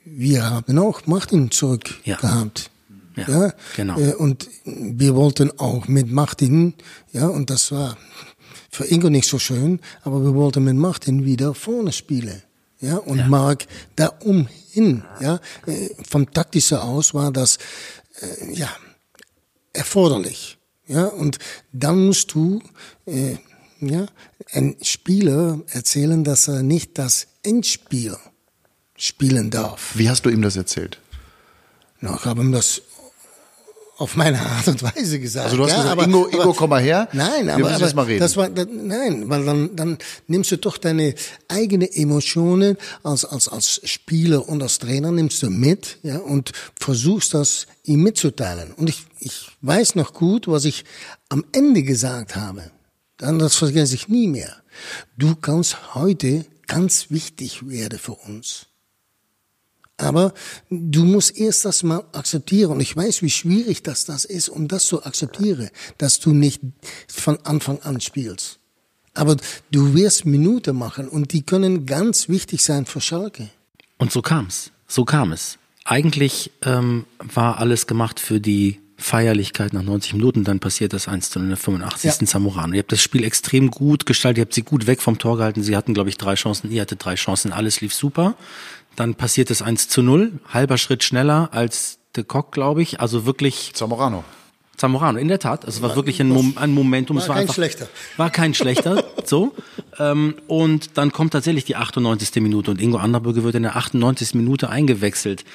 [0.05, 2.17] wir haben auch Martin zurück ja.
[2.17, 2.69] gehabt.
[3.15, 3.97] Ja, ja, genau.
[3.97, 6.73] Äh, und wir wollten auch mit Martin,
[7.13, 7.97] ja, und das war
[8.75, 12.41] für Ingo nicht so schön, aber wir wollten mit Martin wieder vorne spielen.
[12.81, 13.27] Ja, und ja.
[13.27, 13.65] Mark
[13.95, 17.57] da umhin, ja, äh, vom taktischen aus war das,
[18.19, 18.69] äh, ja,
[19.73, 20.57] erforderlich.
[20.87, 21.39] Ja, und
[21.71, 22.61] dann musst du,
[23.05, 23.37] äh,
[23.79, 24.05] ja,
[24.51, 28.17] ein Spieler erzählen, dass er nicht das Endspiel
[28.95, 29.91] spielen darf.
[29.95, 30.99] Wie hast du ihm das erzählt?
[32.01, 32.81] Na, ich habe ihm das
[33.97, 35.45] auf meine Art und Weise gesagt.
[35.45, 37.07] Also du hast ja, gesagt, aber, Ingo, Ingo, komm mal her.
[37.13, 38.19] Nein, aber, aber mal reden.
[38.19, 41.15] das war das, nein, weil dann dann nimmst du doch deine
[41.47, 47.33] eigene Emotionen als als als Spieler und als Trainer nimmst du mit, ja, und versuchst
[47.33, 48.71] das ihm mitzuteilen.
[48.73, 50.83] Und ich ich weiß noch gut, was ich
[51.29, 52.71] am Ende gesagt habe.
[53.17, 54.53] Dann das vergesse ich nie mehr.
[55.17, 58.67] Du kannst heute ganz wichtig werden für uns.
[59.97, 60.33] Aber
[60.69, 62.71] du musst erst das mal akzeptieren.
[62.71, 66.61] Und ich weiß, wie schwierig das, das ist, um das zu akzeptieren, dass du nicht
[67.07, 68.59] von Anfang an spielst.
[69.13, 69.37] Aber
[69.71, 73.49] du wirst Minute machen und die können ganz wichtig sein für Schalke.
[73.97, 74.71] Und so kam's.
[74.87, 75.57] So kam es.
[75.85, 81.29] Eigentlich ähm, war alles gemacht für die Feierlichkeit nach 90 Minuten, dann passiert das 1
[81.29, 82.21] zu 0 in der 85.
[82.21, 82.27] Ja.
[82.27, 82.73] Zamorano.
[82.73, 85.63] Ihr habt das Spiel extrem gut gestaltet, ihr habt sie gut weg vom Tor gehalten,
[85.63, 88.35] sie hatten, glaube ich, drei Chancen, ihr hattet drei Chancen, alles lief super.
[88.95, 92.99] Dann passiert es 1 zu 0, halber Schritt schneller als de Kock, glaube ich.
[92.99, 93.71] Also wirklich.
[93.73, 94.23] Zamorano.
[94.77, 95.65] Zamorano, in der Tat.
[95.65, 97.15] Also es war wirklich ein, Mom ein Momentum.
[97.15, 97.87] War, es war kein einfach, schlechter.
[98.17, 99.53] War kein schlechter, so.
[99.99, 102.41] Ähm, und dann kommt tatsächlich die 98.
[102.41, 104.33] Minute und Ingo Anderbrücke wird in der 98.
[104.35, 105.45] Minute eingewechselt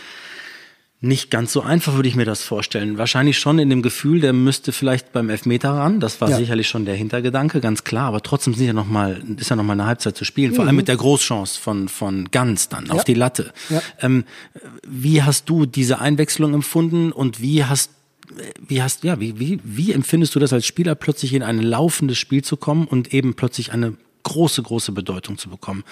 [1.03, 2.99] nicht ganz so einfach, würde ich mir das vorstellen.
[2.99, 5.99] Wahrscheinlich schon in dem Gefühl, der müsste vielleicht beim Elfmeter ran.
[5.99, 6.37] Das war ja.
[6.37, 8.09] sicherlich schon der Hintergedanke, ganz klar.
[8.09, 10.53] Aber trotzdem sind ja noch mal, ist ja noch mal eine Halbzeit zu spielen.
[10.53, 10.69] Vor mhm.
[10.69, 12.93] allem mit der Großchance von, von Ganz dann ja.
[12.93, 13.53] auf die Latte.
[13.71, 13.81] Ja.
[14.01, 14.25] Ähm,
[14.87, 17.93] wie hast du diese Einwechslung empfunden und wie hast
[18.65, 22.17] wie hast ja wie, wie wie empfindest du das als Spieler plötzlich in ein laufendes
[22.17, 25.83] Spiel zu kommen und eben plötzlich eine große große Bedeutung zu bekommen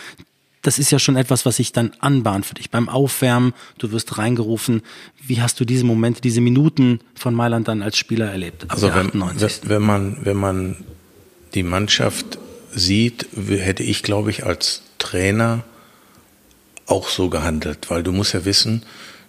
[0.69, 2.69] das ist ja schon etwas, was sich dann anbahnt für dich.
[2.69, 4.83] Beim Aufwärmen, du wirst reingerufen.
[5.27, 8.66] Wie hast du diese Momente, diese Minuten von Mailand dann als Spieler erlebt?
[8.69, 10.77] Also wenn, wenn, man, wenn man
[11.55, 12.39] die Mannschaft
[12.71, 15.64] sieht, hätte ich, glaube ich, als Trainer
[16.85, 18.83] auch so gehandelt, weil du musst ja wissen,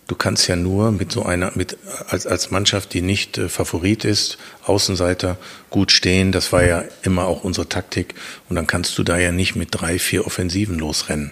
[0.09, 4.03] du kannst ja nur mit so einer, mit, als, als Mannschaft, die nicht äh, Favorit
[4.03, 5.37] ist, Außenseiter
[5.69, 6.31] gut stehen.
[6.31, 8.15] Das war ja immer auch unsere Taktik.
[8.49, 11.31] Und dann kannst du da ja nicht mit drei, vier Offensiven losrennen.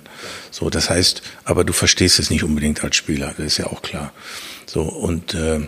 [0.51, 3.33] So, das heißt, aber du verstehst es nicht unbedingt als Spieler.
[3.35, 4.13] Das ist ja auch klar.
[4.67, 5.67] So, und, äh,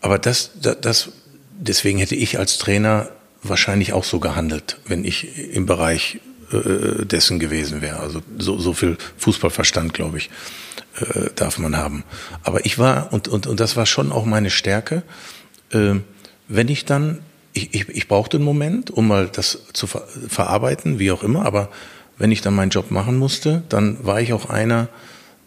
[0.00, 1.08] aber das, das, das,
[1.52, 3.10] deswegen hätte ich als Trainer
[3.44, 6.18] wahrscheinlich auch so gehandelt, wenn ich im Bereich
[6.52, 8.00] äh, dessen gewesen wäre.
[8.00, 10.30] Also so, so viel Fußballverstand, glaube ich
[11.00, 12.04] äh, darf man haben.
[12.42, 15.02] Aber ich war, und, und, und das war schon auch meine Stärke,
[15.72, 15.94] äh,
[16.48, 17.20] wenn ich dann,
[17.52, 21.44] ich, ich, ich brauchte einen Moment, um mal das zu ver verarbeiten, wie auch immer,
[21.44, 21.68] aber
[22.18, 24.88] wenn ich dann meinen Job machen musste, dann war ich auch einer,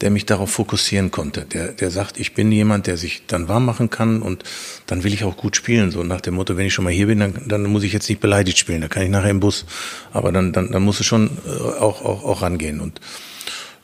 [0.01, 3.65] der mich darauf fokussieren konnte, der, der sagt, ich bin jemand, der sich dann warm
[3.65, 4.43] machen kann und
[4.85, 5.91] dann will ich auch gut spielen.
[5.91, 8.09] So nach dem Motto, wenn ich schon mal hier bin, dann, dann muss ich jetzt
[8.09, 9.65] nicht beleidigt spielen, da kann ich nachher im Bus.
[10.11, 12.81] Aber dann, dann, dann muss es schon äh, auch, auch, auch rangehen.
[12.81, 12.99] Und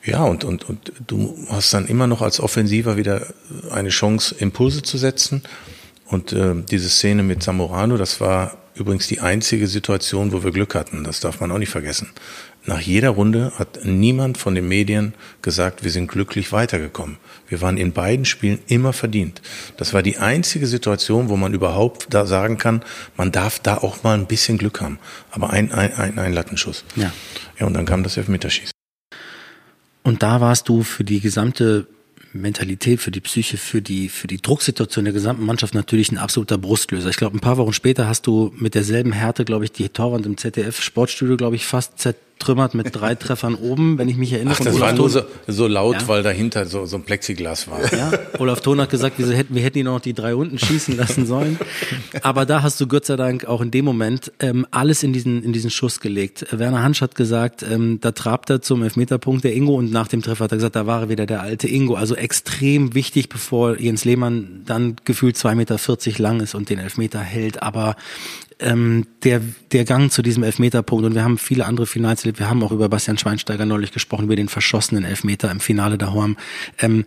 [0.02, 3.26] Ja, und, und, und du hast dann immer noch als Offensiver wieder
[3.70, 5.42] eine Chance, Impulse zu setzen.
[6.06, 10.74] Und äh, diese Szene mit Zamorano, das war übrigens die einzige Situation, wo wir Glück
[10.74, 11.04] hatten.
[11.04, 12.08] Das darf man auch nicht vergessen.
[12.64, 17.16] Nach jeder Runde hat niemand von den Medien gesagt, wir sind glücklich weitergekommen.
[17.48, 19.40] Wir waren in beiden Spielen immer verdient.
[19.76, 22.82] Das war die einzige Situation, wo man überhaupt da sagen kann,
[23.16, 24.98] man darf da auch mal ein bisschen Glück haben.
[25.30, 26.84] Aber ein, ein, ein, ein Lattenschuss.
[26.96, 27.12] Ja.
[27.58, 28.72] Ja, und dann kam das Elfmeterschießen.
[30.02, 31.86] Und da warst du für die gesamte
[32.32, 36.58] Mentalität, für die Psyche, für die, für die Drucksituation der gesamten Mannschaft natürlich ein absoluter
[36.58, 37.10] Brustlöser.
[37.10, 40.26] Ich glaube, ein paar Wochen später hast du mit derselben Härte, glaube ich, die Torwand
[40.26, 41.98] im ZDF Sportstudio, glaube ich, fast
[42.40, 44.56] zertrümmert mit drei Treffern oben, wenn ich mich erinnere.
[44.58, 46.08] Ach, das war nur so, so laut, ja?
[46.08, 47.80] weil dahinter so, so ein Plexiglas war.
[47.92, 50.96] Ja, Olaf Thon hat gesagt, wir hätten, wir hätten ihn noch die drei unten schießen
[50.96, 51.58] lassen sollen.
[52.22, 55.42] Aber da hast du Gott sei Dank auch in dem Moment ähm, alles in diesen,
[55.42, 56.46] in diesen Schuss gelegt.
[56.50, 60.22] Werner Hansch hat gesagt, ähm, da trabt er zum Elfmeterpunkt der Ingo und nach dem
[60.22, 61.94] Treffer hat er gesagt, da war er wieder der alte Ingo.
[61.94, 66.78] Also extrem wichtig, bevor Jens Lehmann dann gefühlt zwei Meter vierzig lang ist und den
[66.78, 67.62] Elfmeter hält.
[67.62, 67.96] Aber
[68.60, 69.40] ähm, der,
[69.72, 72.38] der Gang zu diesem Elfmeterpunkt und wir haben viele andere Finals erlebt.
[72.38, 76.36] Wir haben auch über Bastian Schweinsteiger neulich gesprochen, über den verschossenen Elfmeter im Finale Horm.
[76.78, 77.04] Ähm,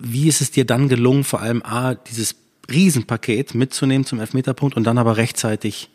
[0.00, 2.36] wie ist es dir dann gelungen, vor allem A, dieses
[2.70, 5.90] Riesenpaket mitzunehmen zum Elfmeterpunkt und dann aber rechtzeitig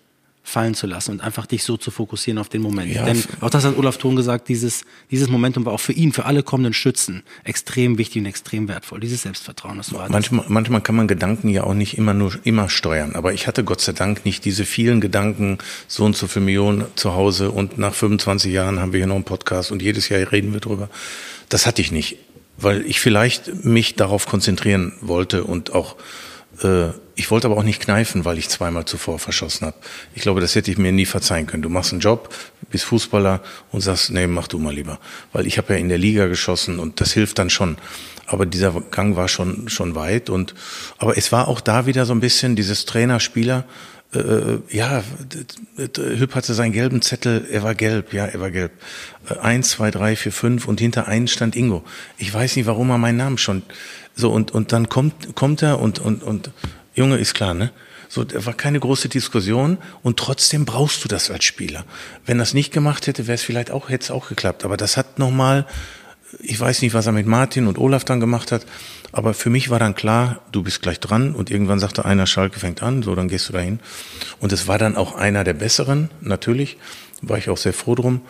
[0.47, 2.93] fallen zu lassen und einfach dich so zu fokussieren auf den Moment.
[2.93, 6.13] Ja, Denn auch das hat Olaf Thon gesagt, dieses, dieses Momentum war auch für ihn,
[6.13, 9.01] für alle kommenden Schützen extrem wichtig und extrem wertvoll.
[9.01, 12.69] Dieses Selbstvertrauen, das war manchmal, manchmal kann man Gedanken ja auch nicht immer nur immer
[12.69, 13.15] steuern.
[13.15, 15.57] Aber ich hatte Gott sei Dank nicht diese vielen Gedanken,
[15.89, 19.15] so und so viele Millionen zu Hause und nach 25 Jahren haben wir hier noch
[19.15, 20.89] einen Podcast und jedes Jahr reden wir drüber.
[21.49, 22.19] Das hatte ich nicht,
[22.55, 25.97] weil ich vielleicht mich darauf konzentrieren wollte und auch
[26.63, 29.75] äh, ich wollte aber auch nicht kneifen, weil ich zweimal zuvor verschossen habe.
[30.13, 31.63] Ich glaube, das hätte ich mir nie verzeihen können.
[31.63, 32.33] Du machst einen Job,
[32.69, 33.41] bist Fußballer
[33.71, 34.99] und sagst, nee, mach du mal lieber.
[35.33, 37.77] Weil ich habe ja in der Liga geschossen und das hilft dann schon.
[38.27, 40.29] Aber dieser Gang war schon, schon weit.
[40.29, 40.53] Und,
[40.99, 43.65] aber es war auch da wieder so ein bisschen dieses Trainer-Spieler,
[44.13, 45.03] äh, ja,
[45.75, 48.71] Hüpp hatte seinen gelben Zettel, er war gelb, ja, er war gelb.
[49.29, 51.83] Äh, eins, zwei, drei, vier, fünf und hinter einen stand Ingo.
[52.17, 53.63] Ich weiß nicht, warum er meinen Namen schon
[54.17, 56.49] so, und, und dann kommt, kommt er und, und, und,
[56.97, 57.71] Junge, ist klar, ne?
[58.09, 61.85] So, da war keine große Diskussion und trotzdem brauchst du das als Spieler.
[62.25, 64.65] Wenn das nicht gemacht hätte, wäre es vielleicht auch, hätte es auch geklappt.
[64.65, 65.67] Aber das hat nochmal,
[66.39, 68.65] ich weiß nicht, was er mit Martin und Olaf dann gemacht hat,
[69.11, 72.59] aber für mich war dann klar, du bist gleich dran und irgendwann sagte einer, Schalke
[72.59, 73.79] fängt an, so, dann gehst du dahin.
[74.39, 76.77] Und es war dann auch einer der Besseren, natürlich,
[77.21, 78.21] war ich auch sehr froh drum.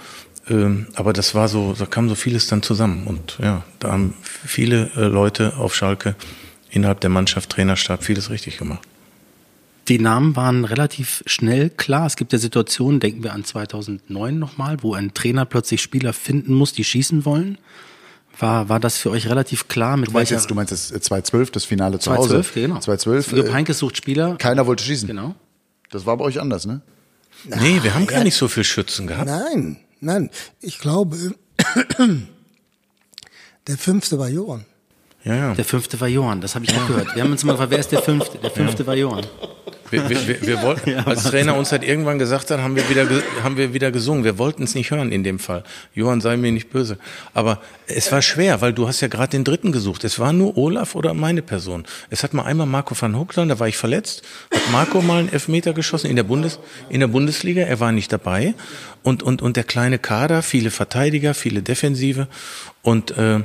[0.49, 3.07] Ähm, aber das war so, da kam so vieles dann zusammen.
[3.07, 6.15] Und ja, da haben viele äh, Leute auf Schalke
[6.77, 8.87] innerhalb der Mannschaft, Trainerstab vieles richtig gemacht.
[9.87, 12.05] Die Namen waren relativ schnell klar.
[12.07, 16.53] Es gibt ja Situationen, denken wir an 2009 nochmal, wo ein Trainer plötzlich Spieler finden
[16.53, 17.57] muss, die schießen wollen.
[18.39, 19.97] War, war das für euch relativ klar?
[19.97, 22.61] Mit du meinst jetzt, du meinst das 2012, das Finale zu 2012, Hause?
[22.61, 22.79] Genau.
[22.79, 23.31] 2012.
[23.31, 24.35] Jupp Heynckes sucht Spieler.
[24.35, 25.07] Keiner wollte schießen.
[25.07, 25.35] Genau.
[25.89, 26.81] Das war bei euch anders, ne?
[27.45, 29.27] Nee, wir haben ja, gar nicht so viel Schützen gehabt.
[29.27, 30.29] Nein, nein.
[30.59, 31.33] Ich glaube,
[33.67, 34.65] der fünfte war Johann.
[35.27, 35.53] Ja, ja.
[35.53, 37.13] Der fünfte war Johann, das habe ich auch gehört.
[37.13, 38.37] Wir haben uns mal gefragt, wer ist der fünfte?
[38.37, 38.87] Der fünfte ja.
[38.87, 39.25] war Johann.
[39.89, 43.07] Wir, wir, wir, wir wollten, als Trainer uns halt irgendwann gesagt hat, haben wir wieder,
[43.43, 44.23] haben wir wieder gesungen.
[44.23, 45.63] Wir wollten es nicht hören in dem Fall.
[45.93, 46.97] Johann sei mir nicht böse.
[47.33, 50.03] Aber es war schwer, weil du hast ja gerade den dritten gesucht.
[50.03, 51.85] Es war nur Olaf oder meine Person.
[52.09, 54.23] Es hat mal einmal Marco van Hoogland, da war ich verletzt,
[54.53, 56.59] hat Marco mal einen Elfmeter geschossen in der Bundes,
[56.89, 57.63] in der Bundesliga.
[57.63, 58.55] Er war nicht dabei.
[59.03, 62.27] Und, und, und der kleine Kader, viele Verteidiger, viele Defensive.
[62.81, 63.41] Und, äh,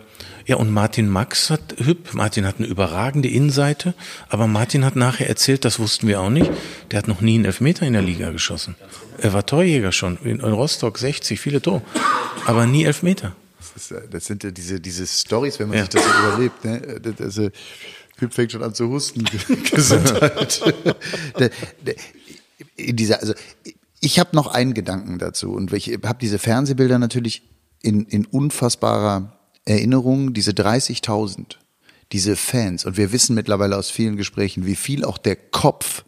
[0.47, 2.14] ja, und Martin Max hat hüb.
[2.14, 3.95] Martin hat eine überragende Innenseite,
[4.28, 6.51] aber Martin hat nachher erzählt, das wussten wir auch nicht,
[6.90, 8.74] der hat noch nie einen Elfmeter in der Liga geschossen.
[9.18, 11.82] Er war Torjäger schon, in Rostock 60, viele Tore,
[12.47, 13.34] aber nie Elfmeter.
[13.59, 15.84] Das, ist, das sind ja diese, diese Stories, wenn man ja.
[15.84, 16.64] sich das so überlebt.
[16.64, 17.01] Ne?
[17.01, 17.51] Das, also,
[18.18, 19.24] Hüb fängt schon an zu husten.
[19.70, 20.62] Gesundheit.
[22.76, 23.34] in dieser, also,
[24.01, 27.43] ich habe noch einen Gedanken dazu und ich habe diese Fernsehbilder natürlich
[27.82, 31.56] in, in unfassbarer Erinnerung, diese 30.000,
[32.12, 36.04] diese Fans, und wir wissen mittlerweile aus vielen Gesprächen, wie viel auch der Kopf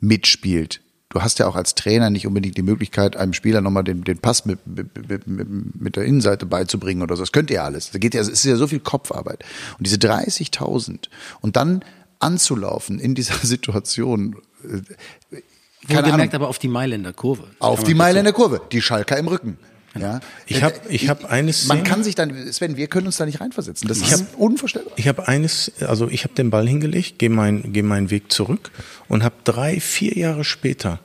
[0.00, 0.80] mitspielt.
[1.08, 4.18] Du hast ja auch als Trainer nicht unbedingt die Möglichkeit, einem Spieler nochmal den, den
[4.18, 7.22] Pass mit, mit, mit, mit der Innenseite beizubringen oder so.
[7.22, 7.92] Das könnt ihr alles.
[7.92, 9.44] Da geht ja, es ist ja so viel Kopfarbeit.
[9.78, 11.08] Und diese 30.000
[11.40, 11.84] und dann
[12.18, 15.40] anzulaufen in dieser Situation, äh,
[15.86, 17.44] keine gemerkt aber auf die Mailänder Kurve.
[17.58, 19.58] Auf die Mailänder Kurve, die Schalker im Rücken.
[19.98, 20.20] Ja.
[20.46, 21.66] Ich habe ich hab eines.
[21.66, 23.86] Man kann sich dann, Sven, wir können uns da nicht reinversetzen.
[23.86, 24.92] Das ich ist hab, unvorstellbar.
[24.96, 28.70] Ich habe eines, also ich habe den Ball hingelegt, gehe mein, geh meinen Weg zurück
[29.08, 30.98] und habe drei, vier Jahre später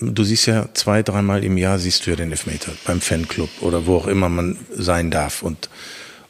[0.00, 3.86] du siehst ja zwei, dreimal im Jahr siehst du ja den Elfmeter beim Fanclub oder
[3.86, 5.42] wo auch immer man sein darf.
[5.42, 5.68] Und,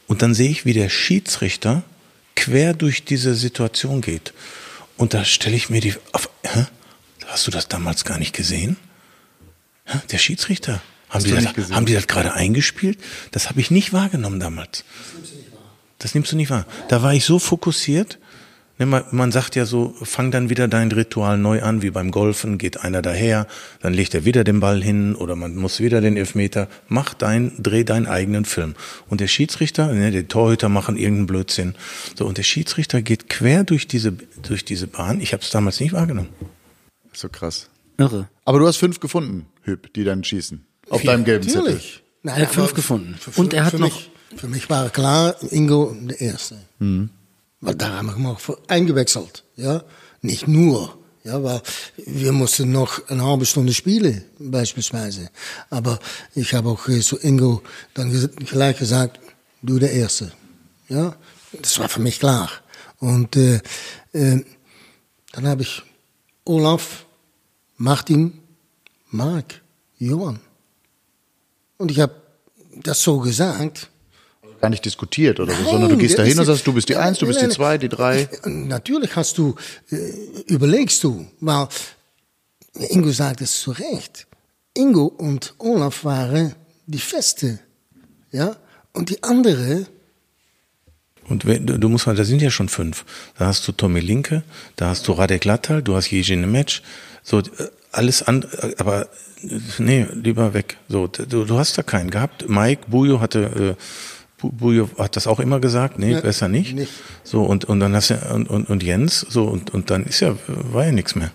[0.07, 1.83] und dann sehe ich, wie der Schiedsrichter
[2.37, 4.33] quer durch diese Situation geht.
[4.97, 6.67] Und da stelle ich mir die, auf, hä?
[7.27, 8.77] hast du das damals gar nicht gesehen?
[9.85, 9.99] Hä?
[10.11, 10.83] Der Schiedsrichter.
[11.13, 12.99] Haben die, das, haben die das gerade eingespielt?
[13.33, 14.85] Das habe ich nicht wahrgenommen damals.
[15.99, 16.65] Das nimmst du nicht wahr.
[16.89, 18.19] Da war ich so fokussiert.
[18.79, 22.11] Ne, man, man sagt ja so, fang dann wieder dein Ritual neu an, wie beim
[22.11, 23.47] Golfen, geht einer daher,
[23.81, 26.67] dann legt er wieder den Ball hin oder man muss wieder den Elfmeter.
[26.89, 28.75] Mach dein, dreh deinen eigenen Film.
[29.09, 31.75] Und der Schiedsrichter, ne, die Torhüter machen irgendeinen Blödsinn.
[32.17, 35.21] So, und der Schiedsrichter geht quer durch diese, durch diese Bahn.
[35.21, 36.31] Ich habe es damals nicht wahrgenommen.
[37.13, 37.69] So krass.
[37.99, 38.31] Irre.
[38.47, 40.65] Aber du hast fünf gefunden, Hüb, die dann schießen.
[40.89, 41.81] Auf Vier, deinem gelben Zettel.
[42.23, 43.17] Nein, er hat fünf gefunden.
[43.19, 43.81] Für, und er hat noch.
[43.81, 46.59] Mich, für mich war klar, Ingo der Erste.
[46.79, 47.11] Mhm.
[47.61, 49.45] Weil da haben wir noch eingewechselt.
[49.57, 49.85] Ja?
[50.21, 50.99] Nicht nur.
[51.25, 51.63] Ja, weil
[52.05, 55.31] wir mussten noch eine halbe Stunde spielen, beispielsweise.
[55.71, 56.01] Aber
[56.35, 57.63] ich habe auch zu Ingo
[57.95, 59.21] dann gleich gesagt,
[59.63, 60.33] du der Erste.
[60.89, 61.15] Ja,
[61.53, 62.51] das war für mich klar.
[62.99, 63.61] Und äh,
[64.13, 64.45] äh,
[65.33, 65.83] dann habe ich
[66.45, 67.07] Olaf,
[67.77, 68.41] Martin,
[69.11, 69.61] Mark,
[69.99, 70.41] Johann.
[71.83, 72.15] Und ich habe
[72.77, 73.91] das so gesagt.
[74.61, 76.95] Gar nicht diskutiert oder so, sondern du gehst da hin und sagst, du bist die
[76.95, 78.29] Eins, du bist die Zwei, die Drei.
[78.45, 79.57] Natürlich hast du,
[79.91, 79.97] äh,
[80.47, 81.67] überlegst du, weil
[82.91, 84.29] Ingo sagt es zu Recht.
[84.75, 86.55] Ingo und Olaf waren
[86.87, 87.59] die Feste,
[88.31, 88.55] ja,
[88.93, 89.87] und die andere.
[91.29, 93.05] Und du musst halt, da sind ja schon fünf.
[93.37, 94.45] Da hast du Tommy Linke,
[94.77, 96.81] da hast du Radek Lattal, du hast Jejin Match,
[97.25, 97.43] so äh,
[97.93, 98.45] alles an,
[98.79, 99.09] aber
[99.79, 100.77] nee, lieber weg.
[100.89, 102.49] So, du, du hast da keinen gehabt.
[102.49, 106.75] Mike Bujo hatte, äh, Bujo hat das auch immer gesagt, nee, ja, besser nicht.
[106.75, 106.93] nicht.
[107.23, 110.21] So, und, und dann hast du, und, und, und Jens, so, und, und dann ist
[110.21, 111.31] ja, war ja nichts mehr.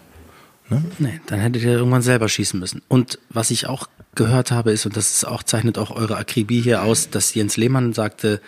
[0.70, 0.84] Ne?
[1.00, 2.82] Nee, dann hättet ihr irgendwann selber schießen müssen.
[2.88, 6.62] Und was ich auch gehört habe, ist, und das ist auch, zeichnet auch eure Akribie
[6.62, 8.42] hier aus, dass Jens Lehmann sagte,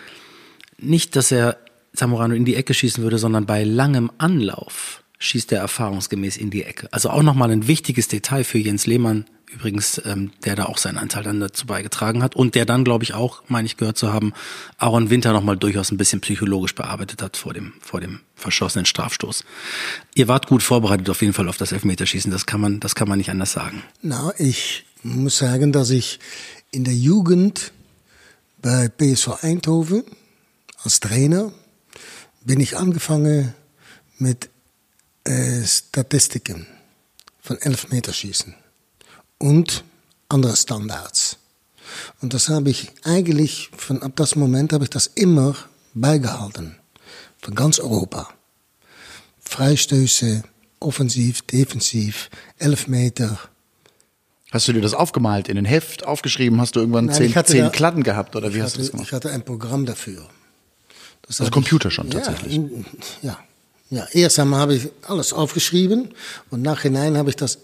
[0.78, 1.58] nicht, dass er
[1.94, 6.64] Zamorano in die Ecke schießen würde, sondern bei langem Anlauf schießt er erfahrungsgemäß in die
[6.64, 6.88] Ecke.
[6.92, 10.98] Also auch nochmal ein wichtiges Detail für Jens Lehmann, übrigens, ähm, der da auch seinen
[10.98, 14.14] Anteil dann dazu beigetragen hat und der dann, glaube ich, auch, meine ich gehört zu
[14.14, 14.34] haben,
[14.78, 19.44] Aaron Winter nochmal durchaus ein bisschen psychologisch bearbeitet hat vor dem, vor dem verschossenen Strafstoß.
[20.16, 23.10] Ihr wart gut vorbereitet auf jeden Fall auf das Elfmeterschießen, das kann man, das kann
[23.10, 23.84] man nicht anders sagen.
[24.02, 26.20] Na, ich muss sagen, dass ich
[26.72, 27.74] in der Jugend
[28.62, 30.04] bei PSV Eindhoven
[30.84, 31.52] als Trainer
[32.46, 33.54] bin ich angefangen
[34.18, 34.50] mit
[35.30, 36.66] äh, Statistiken
[37.40, 38.56] von Elfmeterschießen
[39.38, 39.84] und
[40.28, 41.38] andere Standards.
[42.22, 45.56] Und das habe ich eigentlich, von ab das Moment habe ich das immer
[45.94, 46.78] beigehalten.
[47.42, 48.30] Von ganz Europa.
[49.40, 50.44] Freistöße,
[50.80, 53.40] offensiv, defensiv, Elfmeter.
[54.52, 56.60] Hast du dir das aufgemalt, in ein Heft aufgeschrieben?
[56.60, 58.92] Hast du irgendwann Nein, zehn, zehn da, Klatten gehabt oder wie hast hatte, du das
[58.92, 59.08] gemacht?
[59.08, 60.28] Ich hatte ein Programm dafür.
[61.22, 62.56] Das also Computer ich, schon tatsächlich?
[62.56, 62.64] Ja,
[63.22, 63.40] ja.
[63.90, 66.10] Ja, erst einmal habe ich alles aufgeschrieben
[66.52, 67.60] und nachhinein habe ich das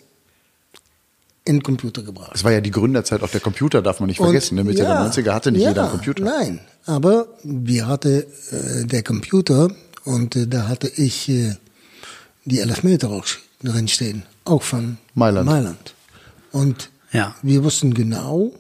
[1.46, 2.32] in den Computer gebracht.
[2.34, 4.56] Es war ja die Gründerzeit auch der Computer, darf man nicht und, vergessen.
[4.56, 4.64] Ne?
[4.64, 6.24] Mitte ja, der 90er hatte nicht ja, jeder einen Computer.
[6.24, 9.70] Nein, aber wir hatten äh, der Computer
[10.04, 11.56] und äh, da hatte ich äh,
[12.46, 13.26] die Elfmeter auch
[13.64, 15.46] drin stehen, auch von Mailand.
[15.46, 15.94] Mailand.
[16.52, 17.36] Und ja.
[17.44, 18.52] wir wussten genau,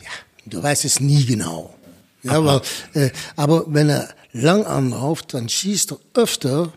[0.00, 0.10] ja,
[0.46, 1.74] du weißt es nie genau.
[2.22, 6.72] Ja, aber, weil, äh, aber wenn er lang anläuft, dann schießt er öfter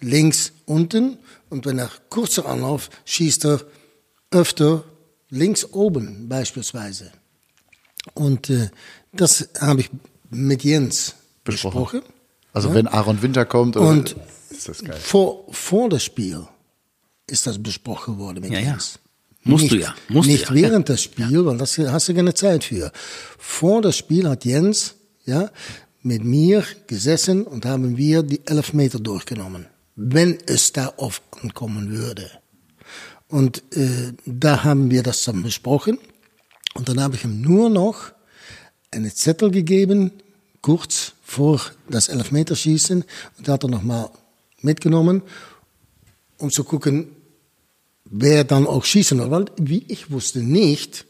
[0.00, 1.18] links unten
[1.50, 3.60] und wenn er kurzer anläuft, schießt er
[4.30, 4.84] öfter
[5.30, 7.12] links oben beispielsweise.
[8.14, 8.70] Und äh,
[9.12, 9.90] das habe ich
[10.30, 11.80] mit Jens besprochen.
[11.80, 12.02] besprochen.
[12.52, 12.74] Also ja.
[12.74, 14.16] wenn Aaron Winter kommt, und
[14.50, 14.98] ist das geil.
[15.00, 16.46] Vor, vor das Spiel
[17.26, 18.94] ist das besprochen worden mit ja, Jens.
[19.44, 19.50] Ja.
[19.50, 19.94] Musst nicht, du ja.
[20.08, 20.62] Musst nicht du ja.
[20.62, 22.92] während des Spiels, weil das hast du keine Zeit für.
[23.38, 24.94] Vor das Spiel hat Jens
[25.26, 25.50] ja,
[26.04, 29.66] mit mir gesessen und haben wir die elf Meter durchgenommen.
[29.96, 32.30] Wenn es darauf ankommen würde.
[33.28, 35.98] Und äh, da haben wir das dann besprochen.
[36.74, 38.12] Und dann habe ich ihm nur noch
[38.90, 40.12] einen Zettel gegeben,
[40.60, 43.04] kurz vor das Elfmeterschießen.
[43.38, 44.10] Und hat er nochmal
[44.60, 45.22] mitgenommen,
[46.36, 47.16] um zu gucken,
[48.04, 49.30] wer dann auch schießen würde.
[49.30, 51.06] Weil wie ich wusste nicht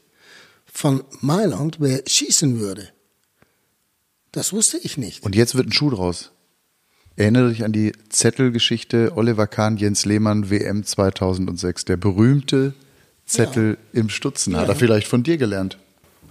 [0.67, 2.94] von Mailand, wer schießen würde.
[4.35, 5.23] Das wusste ich nicht.
[5.23, 6.33] Und jetzt wird ein Schuh draus.
[7.15, 11.85] Erinnere dich an die Zettelgeschichte Oliver Kahn, Jens Lehmann, WM 2006.
[11.85, 12.75] Der berühmte
[13.27, 14.01] Zettel ja.
[14.01, 14.57] im Stutzen.
[14.57, 14.73] Hat ja.
[14.73, 15.79] er vielleicht von dir gelernt?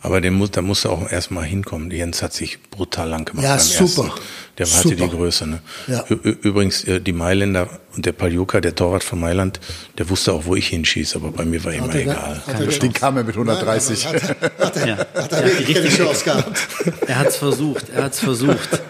[0.01, 1.89] Aber den muss, da musst du auch erstmal hinkommen.
[1.91, 3.45] Jens hat sich brutal lang gemacht.
[3.45, 4.07] Ja, super.
[4.07, 4.21] Ersten.
[4.57, 4.79] Der super.
[4.79, 5.47] hatte die Größe.
[5.47, 5.61] Ne?
[5.87, 6.05] Ja.
[6.07, 9.59] Übrigens, äh, die Mailänder Und der Paljuka, der Torwart von Mailand,
[9.99, 12.41] der wusste auch, wo ich hinschieße, aber bei mir war immer egal.
[12.81, 14.05] Den kam er mit 130.
[14.05, 14.23] Nein, hat,
[14.59, 14.97] hat, er, ja.
[14.97, 16.67] hat er wirklich keine Chance gehabt.
[17.07, 18.81] Er hat es versucht, er hat es versucht.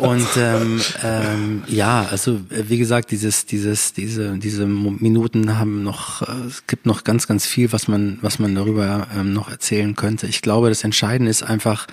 [0.00, 6.46] Und ähm, ähm, ja, also wie gesagt, dieses, dieses, diese, diese Minuten haben noch, äh,
[6.46, 10.26] es gibt noch ganz, ganz viel, was man, was man darüber ähm, noch erzählen könnte.
[10.26, 11.86] Ich glaube, das Entscheidende ist einfach,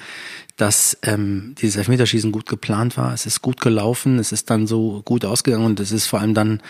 [0.58, 3.14] dass ähm, dieses Elfmeterschießen gut geplant war.
[3.14, 6.34] Es ist gut gelaufen, es ist dann so gut ausgegangen und es ist vor allem
[6.34, 6.62] dann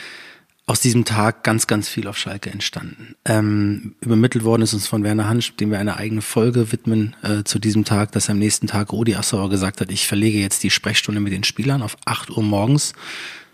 [0.68, 3.16] aus diesem Tag ganz, ganz viel auf Schalke entstanden.
[3.24, 7.46] Ähm, übermittelt worden ist uns von Werner Hansch, dem wir eine eigene Folge widmen äh,
[7.46, 10.70] zu diesem Tag, dass am nächsten Tag Rudi Assauer gesagt hat, ich verlege jetzt die
[10.70, 12.92] Sprechstunde mit den Spielern auf 8 Uhr morgens,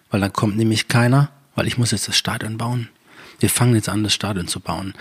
[0.09, 2.89] weil dann kommt nämlich keiner, weil ich muss jetzt das Stadion bauen.
[3.43, 4.93] Wir fangen jetzt an, das Stadion zu bauen.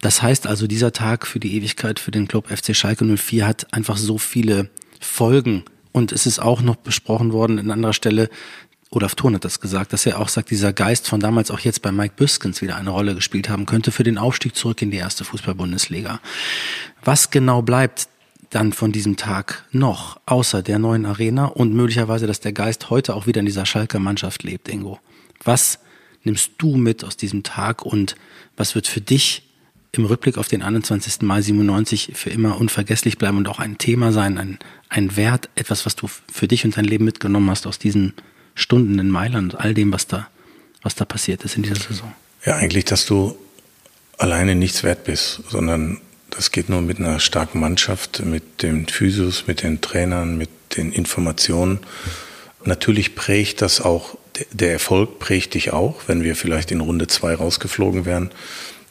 [0.00, 3.72] Das heißt also, dieser Tag für die Ewigkeit für den Club FC Schalke 04 hat
[3.72, 4.68] einfach so viele
[4.98, 5.62] Folgen.
[5.92, 8.30] Und es ist auch noch besprochen worden an anderer Stelle,
[8.90, 11.82] Olaf Thurn hat das gesagt, dass er auch sagt, dieser Geist von damals auch jetzt
[11.82, 14.96] bei Mike Büskens wieder eine Rolle gespielt haben könnte für den Aufstieg zurück in die
[14.96, 16.18] erste Fußball-Bundesliga.
[17.04, 18.08] Was genau bleibt
[18.50, 23.14] dann von diesem Tag noch, außer der neuen Arena und möglicherweise, dass der Geist heute
[23.14, 24.98] auch wieder in dieser Schalker Mannschaft lebt, Ingo?
[25.44, 25.78] Was
[26.24, 28.16] nimmst du mit aus diesem Tag und
[28.56, 29.42] was wird für dich
[29.92, 31.22] im Rückblick auf den 21.
[31.22, 34.58] Mai 97 für immer unvergesslich bleiben und auch ein Thema sein, ein,
[34.88, 38.14] ein Wert, etwas, was du für dich und dein Leben mitgenommen hast aus diesen
[38.54, 40.28] Stunden in Mailand, all dem, was da,
[40.82, 42.12] was da passiert ist in dieser Saison?
[42.44, 43.36] Ja, eigentlich, dass du
[44.18, 46.00] alleine nichts wert bist, sondern
[46.30, 50.92] das geht nur mit einer starken Mannschaft, mit den Physios, mit den Trainern, mit den
[50.92, 51.80] Informationen.
[52.64, 54.18] Natürlich prägt das auch
[54.52, 56.02] der Erfolg prägt dich auch.
[56.06, 58.30] Wenn wir vielleicht in Runde zwei rausgeflogen wären,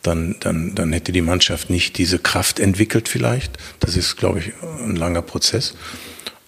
[0.01, 3.57] dann, dann, dann hätte die Mannschaft nicht diese Kraft entwickelt vielleicht.
[3.79, 5.75] Das ist, glaube ich, ein langer Prozess.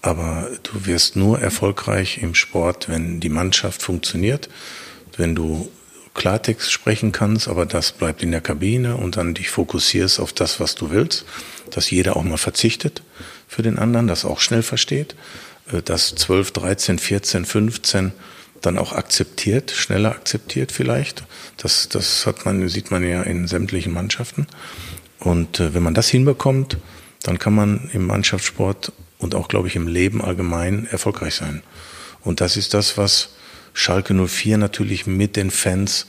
[0.01, 4.49] Aber du wirst nur erfolgreich im Sport, wenn die Mannschaft funktioniert,
[5.17, 5.71] wenn du
[6.13, 10.59] Klartext sprechen kannst, aber das bleibt in der Kabine und dann dich fokussierst auf das,
[10.59, 11.25] was du willst,
[11.71, 13.03] dass jeder auch mal verzichtet
[13.47, 15.15] für den anderen, das auch schnell versteht,
[15.71, 18.13] äh, dass 12, 13, 14, 15
[18.65, 21.23] dann auch akzeptiert, schneller akzeptiert vielleicht.
[21.57, 24.47] Das, das hat man, sieht man ja in sämtlichen Mannschaften.
[25.19, 26.77] Und äh, wenn man das hinbekommt,
[27.23, 31.63] dann kann man im Mannschaftssport und auch, glaube ich, im Leben allgemein erfolgreich sein.
[32.21, 33.29] Und das ist das, was
[33.73, 36.07] Schalke 04 natürlich mit den Fans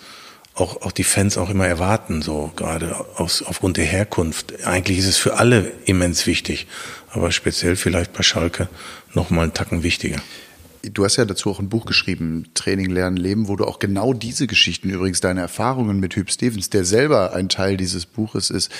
[0.57, 4.65] auch, auch die Fans auch immer erwarten, so gerade aus, aufgrund der Herkunft.
[4.65, 6.67] Eigentlich ist es für alle immens wichtig,
[7.11, 8.69] aber speziell vielleicht bei Schalke
[9.13, 10.17] noch mal einen Tacken wichtiger.
[10.93, 14.13] Du hast ja dazu auch ein Buch geschrieben, Training, Lernen, Leben, wo du auch genau
[14.13, 18.71] diese Geschichten, übrigens deine Erfahrungen mit Hüb Stevens, der selber ein Teil dieses Buches ist,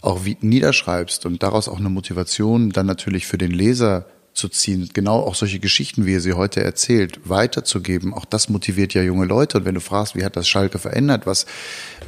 [0.00, 4.88] auch wie niederschreibst und daraus auch eine Motivation dann natürlich für den Leser zu ziehen,
[4.92, 8.14] genau auch solche Geschichten, wie er sie heute erzählt, weiterzugeben.
[8.14, 9.58] Auch das motiviert ja junge Leute.
[9.58, 11.46] Und wenn du fragst, wie hat das Schalke verändert, was,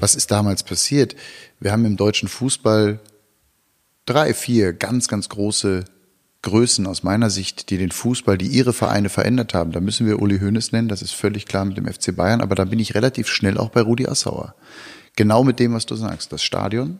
[0.00, 1.16] was ist damals passiert?
[1.60, 3.00] Wir haben im deutschen Fußball
[4.06, 5.84] drei, vier ganz, ganz große
[6.42, 9.70] Größen aus meiner Sicht, die den Fußball, die ihre Vereine verändert haben.
[9.72, 12.56] Da müssen wir Uli Hoeneß nennen, das ist völlig klar mit dem FC Bayern, aber
[12.56, 14.54] da bin ich relativ schnell auch bei Rudi Assauer.
[15.14, 16.32] Genau mit dem, was du sagst.
[16.32, 16.98] Das Stadion,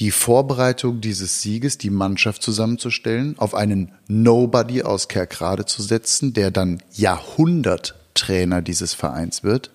[0.00, 6.50] die Vorbereitung dieses Sieges, die Mannschaft zusammenzustellen, auf einen Nobody aus Kerkrade zu setzen, der
[6.50, 9.70] dann Jahrhunderttrainer dieses Vereins wird.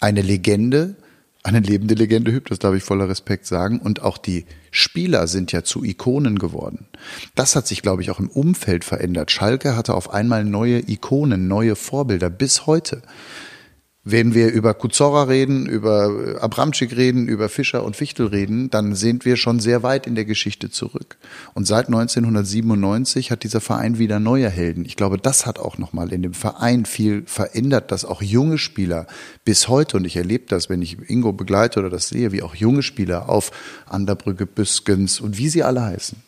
[0.00, 0.96] Eine Legende,
[1.44, 3.80] eine lebende Legende Hüb, das darf ich voller Respekt sagen.
[3.80, 6.86] Und auch die Spieler sind ja zu Ikonen geworden.
[7.34, 9.30] Das hat sich, glaube ich, auch im Umfeld verändert.
[9.30, 13.02] Schalke hatte auf einmal neue Ikonen, neue Vorbilder bis heute.
[14.04, 19.24] Wenn wir über Kuzorra reden, über Abramczyk reden, über Fischer und Fichtel reden, dann sind
[19.24, 21.18] wir schon sehr weit in der Geschichte zurück.
[21.54, 24.84] Und seit 1997 hat dieser Verein wieder neue Helden.
[24.84, 29.06] Ich glaube, das hat auch nochmal in dem Verein viel verändert, dass auch junge Spieler
[29.44, 32.56] bis heute, und ich erlebe das, wenn ich Ingo begleite oder das sehe, wie auch
[32.56, 33.52] junge Spieler auf
[33.86, 36.18] Anderbrücke, Büskens und wie sie alle heißen,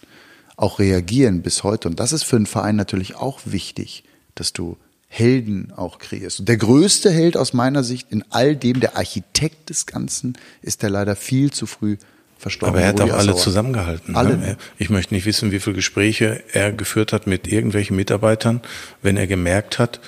[0.57, 1.89] auch reagieren bis heute.
[1.89, 4.05] Und das ist für einen Verein natürlich auch wichtig,
[4.37, 4.77] dass du
[5.17, 6.41] Helden auch kreierst.
[6.41, 10.83] Und der größte Held aus meiner Sicht in all dem, der Architekt des Ganzen, ist
[10.83, 11.99] der leider viel zu früh
[12.37, 12.75] verstorben.
[12.75, 14.17] Aber er hat auch alle zusammengehalten.
[14.17, 14.37] Alle.
[14.37, 14.57] Ne?
[14.77, 18.61] Ich möchte nicht wissen, wie viele Gespräche er geführt hat mit irgendwelchen Mitarbeitern,
[19.03, 20.01] wenn er gemerkt hat,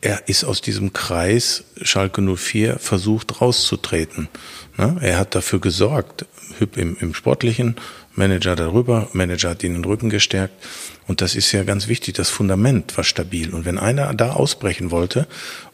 [0.00, 4.28] er ist aus diesem Kreis Schalke 04 versucht rauszutreten.
[4.78, 4.96] Ne?
[5.02, 6.24] Er hat dafür gesorgt,
[6.76, 7.76] im, im Sportlichen,
[8.18, 10.54] Manager darüber, Manager hat ihn den Rücken gestärkt.
[11.06, 13.54] Und das ist ja ganz wichtig, das Fundament war stabil.
[13.54, 15.26] Und wenn einer da ausbrechen wollte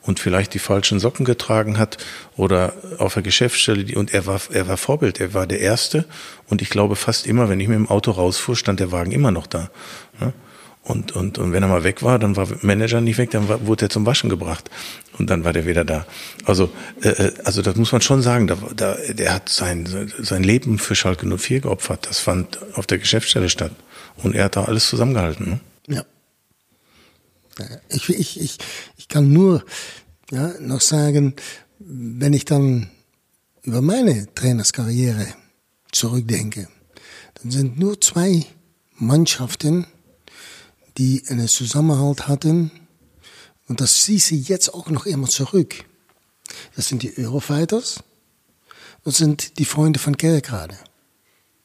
[0.02, 1.96] und vielleicht die falschen Socken getragen hat
[2.36, 6.04] oder auf der Geschäftsstelle, und er war, er war Vorbild, er war der Erste.
[6.48, 9.32] Und ich glaube fast immer, wenn ich mit dem Auto rausfuhr, stand der Wagen immer
[9.32, 9.70] noch da.
[10.84, 13.66] Und, und, und wenn er mal weg war, dann war Manager nicht weg, dann war,
[13.66, 14.70] wurde er zum Waschen gebracht.
[15.18, 16.06] Und dann war der wieder da.
[16.44, 16.70] Also,
[17.02, 18.46] äh, äh also das muss man schon sagen.
[18.46, 22.06] Da, da, der hat sein, sein Leben für Schalke 04 geopfert.
[22.06, 23.72] Das fand auf der Geschäftsstelle statt.
[24.22, 25.48] Und er hat da alles zusammengehalten.
[25.48, 25.60] Ne?
[25.88, 26.04] Ja.
[27.88, 28.58] Ich, ich, ich,
[28.98, 29.64] ich kann nur
[30.30, 31.34] ja, noch sagen,
[31.78, 32.90] wenn ich dann
[33.62, 35.28] über meine Trainerskarriere
[35.92, 36.68] zurückdenke,
[37.40, 38.44] dann sind nur zwei
[38.96, 39.86] Mannschaften,
[40.98, 42.70] die einen Zusammenhalt hatten.
[43.68, 45.84] Und das ziehe sie jetzt auch noch immer zurück.
[46.76, 48.02] Das sind die Eurofighters
[49.04, 50.78] und sind die Freunde von Kerkrade.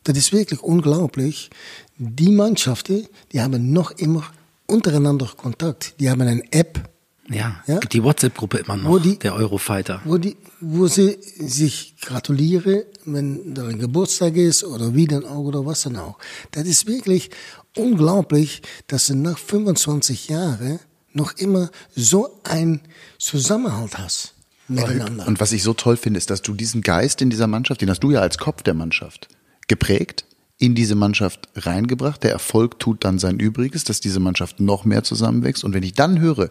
[0.03, 1.49] Das ist wirklich unglaublich.
[1.97, 4.31] Die Mannschaften, die haben noch immer
[4.65, 5.99] untereinander Kontakt.
[5.99, 6.89] Die haben eine App.
[7.29, 7.79] Ja, ja?
[7.79, 10.01] die WhatsApp-Gruppe immer noch, wo die, der Eurofighter.
[10.03, 15.43] Wo, die, wo sie sich gratulieren, wenn da ein Geburtstag ist oder wie dann auch
[15.43, 16.17] oder was dann auch.
[16.51, 17.29] Das ist wirklich
[17.75, 20.79] unglaublich, dass du nach 25 Jahren
[21.13, 22.81] noch immer so ein
[23.17, 24.33] Zusammenhalt hast
[24.67, 25.27] miteinander.
[25.27, 27.89] Und was ich so toll finde, ist, dass du diesen Geist in dieser Mannschaft, den
[27.89, 29.27] hast du ja als Kopf der Mannschaft
[29.67, 30.25] geprägt,
[30.59, 32.23] in diese Mannschaft reingebracht.
[32.23, 35.63] Der Erfolg tut dann sein Übriges, dass diese Mannschaft noch mehr zusammenwächst.
[35.63, 36.49] Und wenn ich dann höre,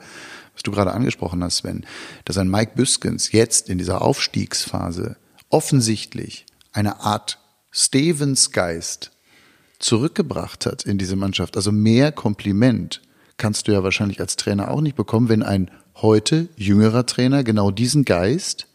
[0.54, 1.86] was du gerade angesprochen hast, Sven,
[2.24, 5.16] dass ein Mike Büskens jetzt in dieser Aufstiegsphase
[5.50, 7.38] offensichtlich eine Art
[7.70, 9.12] Stevens-Geist
[9.78, 11.56] zurückgebracht hat in diese Mannschaft.
[11.56, 13.02] Also mehr Kompliment
[13.36, 17.70] kannst du ja wahrscheinlich als Trainer auch nicht bekommen, wenn ein heute jüngerer Trainer genau
[17.70, 18.68] diesen Geist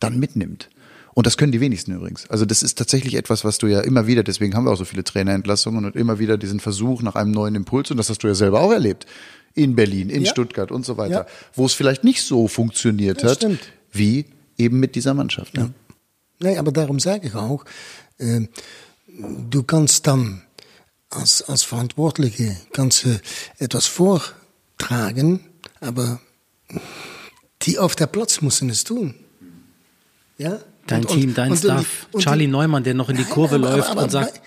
[0.00, 0.70] dann mitnimmt.
[1.14, 2.28] Und das können die wenigsten übrigens.
[2.30, 4.84] Also das ist tatsächlich etwas, was du ja immer wieder, deswegen haben wir auch so
[4.84, 8.28] viele Trainerentlassungen und immer wieder diesen Versuch nach einem neuen Impuls, und das hast du
[8.28, 9.06] ja selber auch erlebt,
[9.54, 10.30] in Berlin, in ja.
[10.30, 11.26] Stuttgart und so weiter, ja.
[11.54, 13.60] wo es vielleicht nicht so funktioniert das hat, stimmt.
[13.90, 15.54] wie eben mit dieser Mannschaft.
[15.54, 15.72] Ne?
[16.40, 16.50] Ja.
[16.50, 17.64] Nee, aber darum sage ich auch,
[18.18, 18.46] äh,
[19.08, 20.42] du kannst dann
[21.10, 23.20] als, als Verantwortliche kannst du
[23.58, 25.40] etwas vortragen,
[25.80, 26.20] aber
[27.62, 29.14] die auf der Platz müssen es tun.
[30.38, 30.60] Ja?
[30.90, 32.08] Dein und, Team, dein und, Staff.
[32.10, 34.40] Und, Charlie Neumann, der noch in die Kurve aber, läuft aber, aber, und sagt,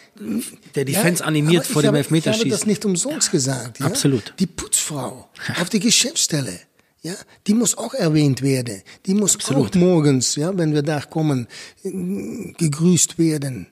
[0.75, 2.47] der die ja, Fans animiert vor dem Elfmeterschießen.
[2.47, 3.79] Ich habe das nicht umsonst gesagt.
[3.79, 3.85] Ja?
[3.85, 4.33] Absolut.
[4.39, 5.29] Die Putzfrau
[5.59, 6.59] auf die Geschäftsstelle.
[7.01, 7.13] Ja,
[7.47, 8.81] die muss auch erwähnt werden.
[9.05, 9.71] Die muss Absolut.
[9.71, 11.47] auch morgens, ja, wenn wir da kommen,
[11.83, 13.67] gegrüßt werden.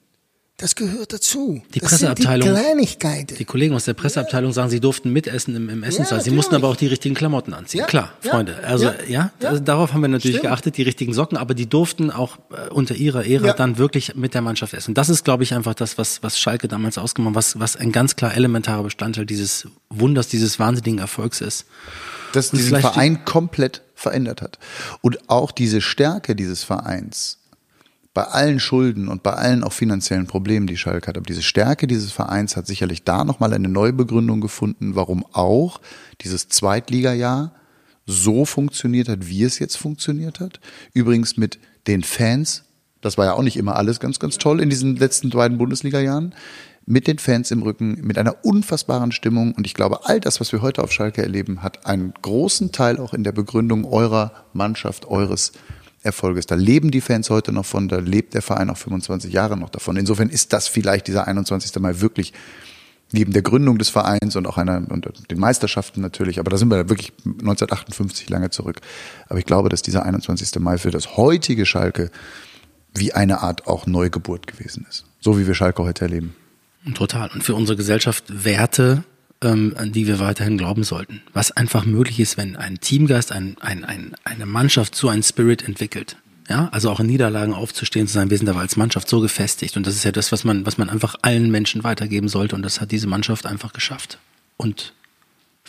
[0.62, 1.62] Das gehört dazu.
[1.74, 2.48] Die das Presseabteilung.
[2.48, 3.36] die Kleinigkeiten.
[3.36, 6.20] Die Kollegen aus der Presseabteilung sagen, sie durften mitessen im, im Essenssaal.
[6.20, 7.80] Ja, sie mussten aber auch die richtigen Klamotten anziehen.
[7.80, 8.64] Ja, Klar, ja, Freunde.
[8.64, 10.52] Also ja, also darauf haben wir natürlich Stimmt.
[10.52, 14.36] geachtet, die richtigen Socken, aber die durften auch äh, unter ihrer Ära dann wirklich mit
[14.36, 14.94] der Mannschaft essen.
[14.94, 18.16] Das ist, glaube ich, einfach das, was, was Schalke damals ausgemacht, was, was ein ganz
[18.16, 21.66] klar elementarer Bestandteil dieses Wunders, dieses wahnsinnigen Erfolgs ist.
[22.34, 24.58] Dass diesen Verein komplett verändert hat.
[25.02, 27.41] Und auch diese Stärke dieses Vereins
[28.14, 31.18] bei allen Schulden und bei allen auch finanziellen Problemen, die Schalke hat.
[31.18, 35.80] Aber diese Stärke dieses Vereins hat sicherlich da nochmal eine Neubegründung gefunden, warum auch
[36.22, 37.54] dieses Zweitligajahr
[38.06, 40.60] so funktioniert hat, wie es jetzt funktioniert hat.
[40.94, 42.66] Übrigens mit den Fans,
[43.00, 46.36] das war ja auch nicht immer alles ganz, ganz toll in diesen letzten beiden Bundesliga-Jahren,
[46.86, 49.54] mit den Fans im Rücken, mit einer unfassbaren Stimmung.
[49.54, 53.00] Und ich glaube, all das, was wir heute auf Schalke erleben, hat einen großen Teil
[53.00, 55.54] auch in der Begründung eurer Mannschaft, eures
[56.04, 56.48] Erfolges.
[56.48, 59.70] Da leben die Fans heute noch von, da lebt der Verein auch 25 Jahre noch
[59.70, 59.98] davon.
[59.98, 61.80] Insofern ist das vielleicht dieser 21.
[61.80, 62.34] Mai wirklich
[63.12, 66.70] neben der Gründung des Vereins und auch einer und den Meisterschaften natürlich, aber da sind
[66.70, 68.78] wir wirklich 1958 lange zurück.
[69.28, 70.60] Aber ich glaube, dass dieser 21.
[70.60, 72.10] Mai für das heutige Schalke
[72.94, 75.06] wie eine Art auch Neugeburt gewesen ist.
[75.20, 76.36] So wie wir Schalke heute erleben.
[76.96, 77.30] Total.
[77.32, 79.04] Und für unsere Gesellschaft Werte,
[79.44, 81.22] ähm, an die wir weiterhin glauben sollten.
[81.34, 85.64] Was einfach möglich ist, wenn ein Teamgeist, ein, ein, ein, eine Mannschaft so einen Spirit
[85.64, 86.18] entwickelt.
[86.50, 89.78] Ja, also auch in Niederlagen aufzustehen zu sein, wir sind aber als Mannschaft so gefestigt.
[89.78, 92.56] Und das ist ja das, was man, was man einfach allen Menschen weitergeben sollte.
[92.56, 94.18] Und das hat diese Mannschaft einfach geschafft.
[94.58, 94.94] Und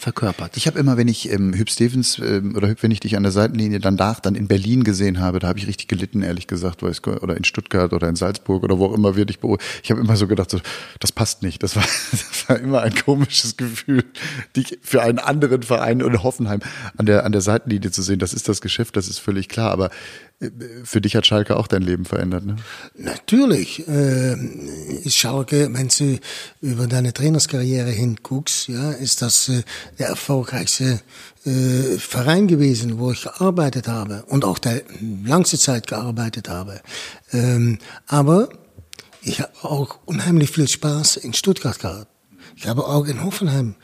[0.02, 0.56] verkörpert.
[0.56, 3.22] Ich habe immer, wenn ich ähm, Hüb Stevens ähm, oder Hüb, wenn ich dich an
[3.22, 6.46] der Seitenlinie dann danach dann in Berlin gesehen habe, da habe ich richtig gelitten, ehrlich
[6.46, 9.64] gesagt, weiß, oder in Stuttgart oder in Salzburg oder wo auch immer wir dich beobachten.
[9.82, 10.60] Ich habe immer so gedacht, so,
[10.98, 11.62] das passt nicht.
[11.62, 14.04] Das war, das war immer ein komisches Gefühl,
[14.56, 16.60] dich für einen anderen Verein in Hoffenheim
[16.96, 18.18] an der, an der Seitenlinie zu sehen.
[18.18, 19.70] Das ist das Geschäft, das ist völlig klar.
[19.70, 19.90] Aber
[20.84, 22.56] für dich hat Schalke auch dein Leben verändert, ne?
[22.96, 23.86] Natürlich.
[23.88, 24.36] Äh,
[25.08, 26.18] Schalke, wenn du
[26.60, 29.62] über deine Trainerskarriere hinguckst, ja, ist das äh,
[29.98, 31.00] der erfolgreichste
[31.44, 34.82] äh, Verein gewesen, wo ich gearbeitet habe und auch der
[35.24, 36.80] langste Zeit gearbeitet habe.
[37.32, 38.48] Ähm, aber
[39.22, 42.08] ich habe auch unheimlich viel Spaß in Stuttgart gehabt.
[42.56, 43.76] Ich habe auch in Hoffenheim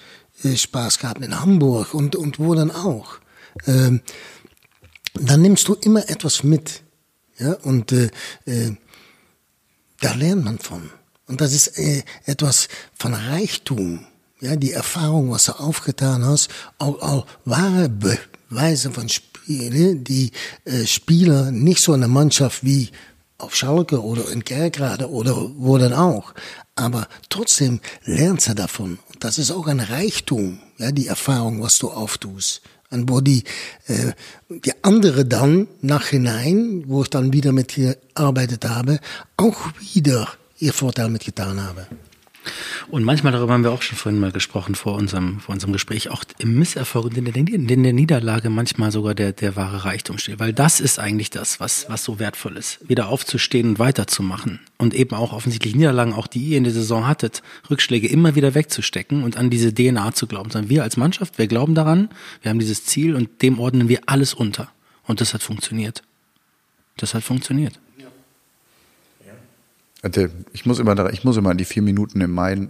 [0.43, 3.19] äh, Spaß gehabt, in Hamburg und, und wo dann auch.
[3.67, 4.03] Ähm,
[5.23, 6.83] dann nimmst du immer etwas mit.
[7.39, 8.11] Ja, und äh,
[8.47, 8.73] äh,
[10.01, 10.91] da lernt man von.
[11.27, 14.07] Und das ist äh, etwas von Reichtum.
[14.41, 16.49] ja, die Erfahrung, was du aufgetan hast,
[16.79, 20.33] auch, auch wahre Beweise von Spielen, die
[20.65, 22.91] äh, Spieler nicht so eine Mannschaft wie
[23.39, 26.35] auf Schalke oder in Kerkrade oder wo dann auch.
[26.75, 28.99] Aber trotzdem lernst du davon.
[29.21, 32.63] Das ist auch ein Reichtum, ja, die Erfahrung, was du auftust.
[32.91, 33.45] Und wo die,
[33.87, 34.13] äh,
[34.49, 38.99] die andere dann nachhinein, wo ich dann wieder mit gearbeitet habe,
[39.37, 39.59] auch
[39.93, 40.29] wieder
[40.59, 41.87] ihr Vorteil mitgetan habe.
[42.89, 46.11] Und manchmal, darüber haben wir auch schon vorhin mal gesprochen, vor unserem, vor unserem Gespräch,
[46.11, 50.19] auch im Misserfolg und in der, in der Niederlage manchmal sogar der, der wahre Reichtum
[50.19, 50.39] steht.
[50.39, 52.79] Weil das ist eigentlich das, was, was so wertvoll ist.
[52.89, 54.61] Wieder aufzustehen und weiterzumachen.
[54.79, 58.55] Und eben auch offensichtlich Niederlagen, auch die ihr in der Saison hattet, Rückschläge immer wieder
[58.55, 60.51] wegzustecken und an diese DNA zu glauben.
[60.51, 62.09] Sondern wir als Mannschaft, wir glauben daran,
[62.43, 64.71] wir haben dieses Ziel und dem ordnen wir alles unter.
[65.05, 66.03] Und das hat funktioniert.
[66.97, 67.79] Das hat funktioniert.
[70.53, 72.69] Ich muss immer, ich muss immer an die vier Minuten im Mai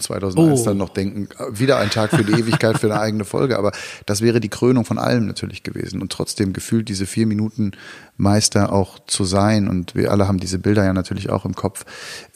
[0.00, 0.64] 2001 äh, oh.
[0.66, 1.28] dann noch denken.
[1.50, 3.58] Wieder ein Tag für die Ewigkeit, für eine eigene Folge.
[3.58, 3.72] Aber
[4.04, 6.02] das wäre die Krönung von allem natürlich gewesen.
[6.02, 7.72] Und trotzdem gefühlt diese vier Minuten
[8.18, 9.66] Meister auch zu sein.
[9.66, 11.86] Und wir alle haben diese Bilder ja natürlich auch im Kopf.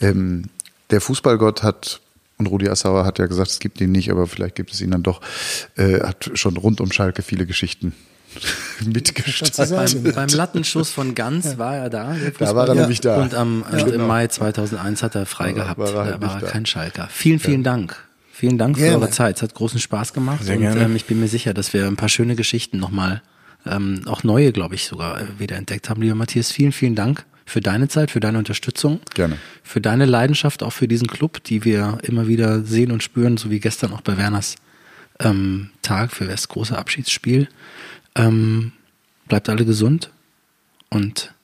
[0.00, 0.44] Ähm,
[0.90, 2.00] der Fußballgott hat
[2.38, 4.92] und Rudi Assauer hat ja gesagt, es gibt ihn nicht, aber vielleicht gibt es ihn
[4.92, 5.20] dann doch,
[5.76, 7.94] äh, hat schon rund um Schalke viele Geschichten
[8.84, 9.70] mitgestaltet.
[9.70, 12.16] Beim, beim, Lattenschuss von Ganz war er da.
[12.38, 13.22] Da war er nämlich da.
[13.22, 13.92] Und am, ja, genau.
[13.92, 15.78] im Mai 2001 hat er frei gehabt.
[15.78, 17.08] War er da war er kein Schalker.
[17.10, 17.70] Vielen, vielen ja.
[17.70, 17.96] Dank.
[18.32, 19.36] Vielen Dank für eure Zeit.
[19.36, 20.42] Es hat großen Spaß gemacht.
[20.42, 23.22] Sehr und ähm, ich bin mir sicher, dass wir ein paar schöne Geschichten nochmal,
[23.66, 26.02] ähm, auch neue, glaube ich, sogar äh, wieder entdeckt haben.
[26.02, 29.00] Lieber Matthias, vielen, vielen Dank für deine Zeit, für deine Unterstützung.
[29.14, 29.36] Gerne.
[29.62, 33.50] Für deine Leidenschaft auch für diesen Club, die wir immer wieder sehen und spüren, so
[33.50, 34.56] wie gestern auch bei Werners
[35.20, 37.48] ähm, Tag für das große Abschiedsspiel.
[38.14, 38.72] Ähm,
[39.28, 40.10] bleibt alle gesund
[40.90, 41.34] und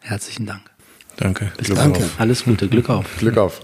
[0.00, 0.70] herzlichen Dank.
[1.16, 1.52] Danke.
[1.56, 1.92] Bis Glück dann.
[1.92, 2.20] Auf.
[2.20, 2.68] Alles Gute.
[2.68, 3.18] Glück auf.
[3.18, 3.60] Glück auf.